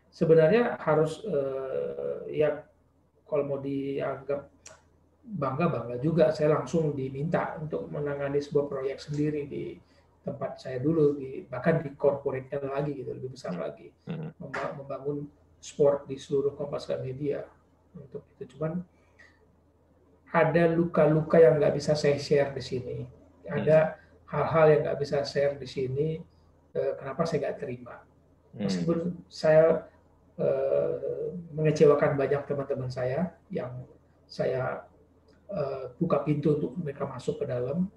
sebenarnya 0.09 0.79
harus 0.81 1.21
uh, 1.27 2.25
ya 2.29 2.63
kalau 3.27 3.43
mau 3.49 3.59
dianggap 3.61 4.49
bangga 5.23 5.65
bangga 5.71 5.95
juga 6.03 6.29
saya 6.35 6.59
langsung 6.59 6.91
diminta 6.93 7.55
untuk 7.57 7.87
menangani 7.87 8.43
sebuah 8.43 8.65
proyek 8.67 8.99
sendiri 8.99 9.47
di 9.47 9.63
tempat 10.23 10.55
saya 10.55 10.79
dulu 10.79 11.19
di 11.19 11.43
bahkan 11.51 11.83
di 11.83 11.91
corporate 11.99 12.55
lagi 12.63 12.95
gitu 12.95 13.11
lebih 13.11 13.35
besar 13.35 13.53
hmm. 13.53 13.61
lagi 13.61 13.87
hmm. 14.07 14.29
membangun 14.79 15.27
sport 15.63 16.07
di 16.11 16.19
seluruh 16.19 16.55
Kompas 16.59 16.91
Media 16.99 17.47
untuk 17.95 18.27
itu. 18.35 18.55
Cuman 18.55 18.83
ada 20.33 20.63
luka-luka 20.67 21.39
yang 21.39 21.55
nggak 21.55 21.79
bisa 21.79 21.95
saya 21.95 22.19
share 22.19 22.51
di 22.51 22.59
sini. 22.59 22.97
Ada 23.47 23.95
hal-hal 24.27 24.65
yang 24.75 24.81
nggak 24.89 24.99
bisa 24.99 25.23
share 25.23 25.55
di 25.55 25.67
sini. 25.69 26.07
Eh, 26.73 26.93
kenapa 26.99 27.23
saya 27.23 27.47
nggak 27.47 27.57
terima? 27.63 27.95
Hmm. 28.51 28.67
Meskipun 28.67 29.23
saya 29.31 29.87
eh, 30.35 31.31
mengecewakan 31.55 32.19
banyak 32.19 32.43
teman-teman 32.43 32.91
saya 32.91 33.31
yang 33.47 33.71
saya 34.27 34.83
eh, 35.47 35.85
buka 35.95 36.27
pintu 36.27 36.59
untuk 36.59 36.75
mereka 36.75 37.07
masuk 37.07 37.39
ke 37.39 37.45
dalam. 37.47 37.87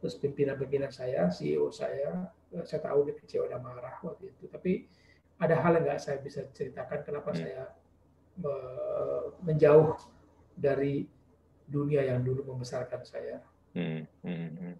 Terus 0.00 0.14
pimpinan-pimpinan 0.20 0.92
saya, 0.92 1.28
CEO 1.32 1.72
saya, 1.72 2.28
saya 2.64 2.80
tahu 2.84 3.08
dia 3.08 3.14
kecewa 3.16 3.48
dan 3.48 3.64
marah 3.64 3.96
waktu 4.04 4.30
itu. 4.30 4.46
Tapi 4.48 4.84
ada 5.40 5.56
hal 5.60 5.80
yang 5.80 5.84
nggak 5.88 6.00
saya 6.00 6.18
bisa 6.20 6.44
ceritakan 6.52 7.00
kenapa 7.04 7.32
hmm. 7.32 7.38
saya 7.38 7.62
menjauh 9.44 9.96
dari 10.56 11.08
dunia 11.66 12.06
yang 12.06 12.22
dulu 12.22 12.54
membesarkan 12.54 13.02
saya. 13.02 13.42
Hmm. 13.76 14.08
Hmm. 14.24 14.50
hmm. 14.56 14.74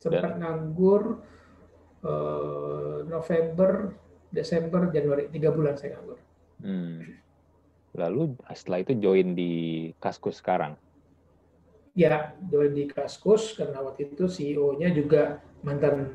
Sempat 0.00 0.38
Dan... 0.38 0.40
nganggur 0.42 1.02
uh, 2.06 2.98
November, 3.06 3.92
Desember, 4.32 4.88
Januari 4.90 5.28
tiga 5.28 5.52
bulan 5.52 5.76
saya 5.76 5.98
nganggur. 5.98 6.20
Hmm. 6.62 6.98
Lalu 7.92 8.40
setelah 8.56 8.80
itu 8.80 8.92
join 8.96 9.36
di 9.36 9.52
Kaskus 10.00 10.40
sekarang? 10.40 10.80
Ya, 11.92 12.32
join 12.48 12.72
di 12.72 12.88
Kaskus 12.88 13.52
karena 13.52 13.84
waktu 13.84 14.16
itu 14.16 14.24
CEO-nya 14.24 14.88
juga 14.96 15.44
mantan 15.60 16.08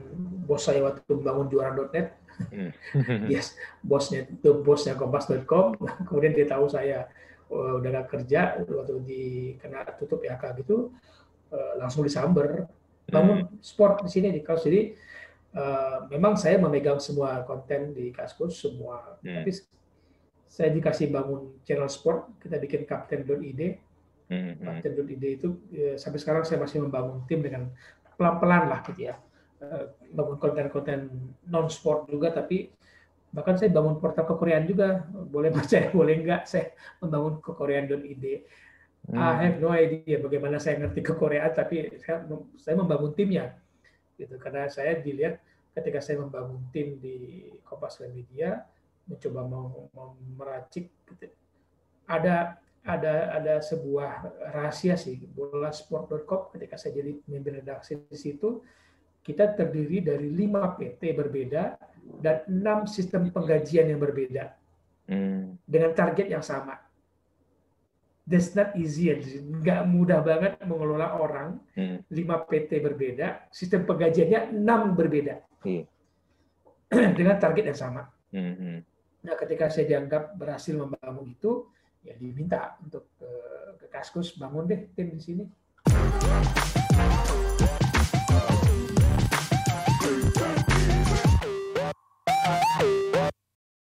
bos 0.50 0.66
saya 0.66 0.82
waktu 0.82 1.06
membangun 1.06 1.48
juara.net 1.54 2.18
Hmm. 2.54 2.70
yes, 3.34 3.58
bosnya 3.82 4.30
itu 4.30 4.62
bosnya 4.62 4.94
kompas.com. 4.94 5.74
Kemudian 6.08 6.34
dia 6.38 6.46
tahu 6.46 6.70
saya 6.70 7.10
uh, 7.50 7.82
udah 7.82 7.90
gak 8.02 8.08
kerja 8.14 8.62
waktu 8.62 8.96
di 9.04 9.24
kena 9.58 9.84
tutup 9.98 10.22
PHK 10.22 10.62
gitu, 10.64 10.94
uh, 11.52 11.74
langsung 11.82 12.06
disamber. 12.06 12.70
Bangun 13.08 13.48
hmm. 13.48 13.64
sport 13.64 14.04
di 14.04 14.12
sini 14.12 14.30
di 14.36 14.44
kaos. 14.44 14.68
Jadi 14.68 14.92
uh, 15.56 16.06
memang 16.12 16.36
saya 16.36 16.60
memegang 16.60 17.00
semua 17.00 17.42
konten 17.48 17.96
di 17.96 18.12
Kaskus 18.12 18.60
semua. 18.60 19.18
Hmm. 19.24 19.42
Tapi 19.42 19.52
saya 20.48 20.70
dikasih 20.72 21.12
bangun 21.12 21.60
channel 21.64 21.90
sport, 21.92 22.40
kita 22.40 22.60
bikin 22.60 22.84
kapten.id. 22.88 23.62
Hmm. 24.28 24.60
Kapten.id 24.60 25.24
itu 25.24 25.56
uh, 25.72 25.96
sampai 25.96 26.20
sekarang 26.20 26.44
saya 26.44 26.60
masih 26.60 26.84
membangun 26.84 27.24
tim 27.26 27.40
dengan 27.40 27.72
pelan-pelan 28.20 28.68
lah 28.68 28.84
gitu 28.84 29.08
ya 29.08 29.16
Eh, 29.58 29.86
bangun 30.14 30.38
konten-konten 30.38 31.10
non 31.50 31.66
sport 31.66 32.06
juga 32.06 32.30
tapi 32.30 32.70
bahkan 33.34 33.58
saya 33.58 33.74
bangun 33.74 33.98
portal 33.98 34.30
kekoreaan 34.30 34.70
juga 34.70 35.02
boleh 35.10 35.50
percaya 35.50 35.90
boleh 35.98 36.14
enggak 36.22 36.46
saya 36.46 36.78
membangun 37.02 37.42
kekoreaan.id 37.42 38.26
hmm. 39.10 39.18
I 39.18 39.50
have 39.50 39.58
no 39.58 39.74
idea 39.74 40.22
bagaimana 40.22 40.62
saya 40.62 40.78
ngerti 40.78 41.02
kekoreaan 41.02 41.58
tapi 41.58 41.90
saya, 41.98 42.22
saya 42.62 42.78
membangun 42.78 43.18
timnya 43.18 43.58
gitu 44.22 44.38
karena 44.38 44.70
saya 44.70 45.02
dilihat 45.02 45.42
ketika 45.74 46.06
saya 46.06 46.22
membangun 46.22 46.62
tim 46.70 47.02
di 47.02 47.50
Kompas 47.66 47.98
Media 48.06 48.62
mencoba 49.10 49.42
mau, 49.42 49.90
mau 49.90 50.14
meracik 50.38 50.94
gitu. 51.18 51.34
ada 52.06 52.62
ada 52.86 53.34
ada 53.36 53.56
sebuah 53.60 54.26
rahasia 54.54 54.96
sih 54.96 55.20
bola 55.32 55.74
sport.com 55.74 56.54
ketika 56.56 56.78
saya 56.80 57.02
jadi 57.02 57.18
pemimpin 57.24 57.60
redaksi 57.64 58.00
di 58.00 58.18
situ 58.18 58.64
kita 59.28 59.60
terdiri 59.60 60.00
dari 60.00 60.32
lima 60.32 60.72
PT 60.80 61.12
berbeda 61.12 61.76
dan 62.24 62.48
enam 62.48 62.88
sistem 62.88 63.28
penggajian 63.28 63.92
yang 63.92 64.00
berbeda 64.00 64.56
hmm. 65.12 65.68
dengan 65.68 65.92
target 65.92 66.32
yang 66.32 66.40
sama. 66.40 66.80
That's 68.28 68.52
not 68.56 68.76
easy, 68.76 69.08
nggak 69.40 69.88
mudah 69.88 70.20
banget 70.20 70.60
mengelola 70.64 71.16
orang. 71.16 71.64
Hmm. 71.76 72.04
5 72.12 72.48
PT 72.52 72.84
berbeda, 72.84 73.48
sistem 73.56 73.88
penggajiannya 73.88 74.52
enam 74.52 74.96
berbeda 74.96 75.44
hmm. 75.64 75.84
dengan 77.20 77.36
target 77.40 77.72
yang 77.72 77.80
sama. 77.80 78.04
Hmm. 78.32 78.84
Nah, 79.24 79.36
ketika 79.40 79.72
saya 79.72 79.88
dianggap 79.96 80.36
berhasil 80.36 80.76
membangun 80.76 81.36
itu, 81.36 81.72
ya 82.08 82.16
diminta 82.16 82.80
untuk 82.80 83.12
ke, 83.20 83.30
ke 83.84 83.86
Kaskus 83.92 84.40
bangun 84.40 84.64
deh 84.64 84.88
tim 84.96 85.12
di 85.12 85.20
sini. 85.20 85.44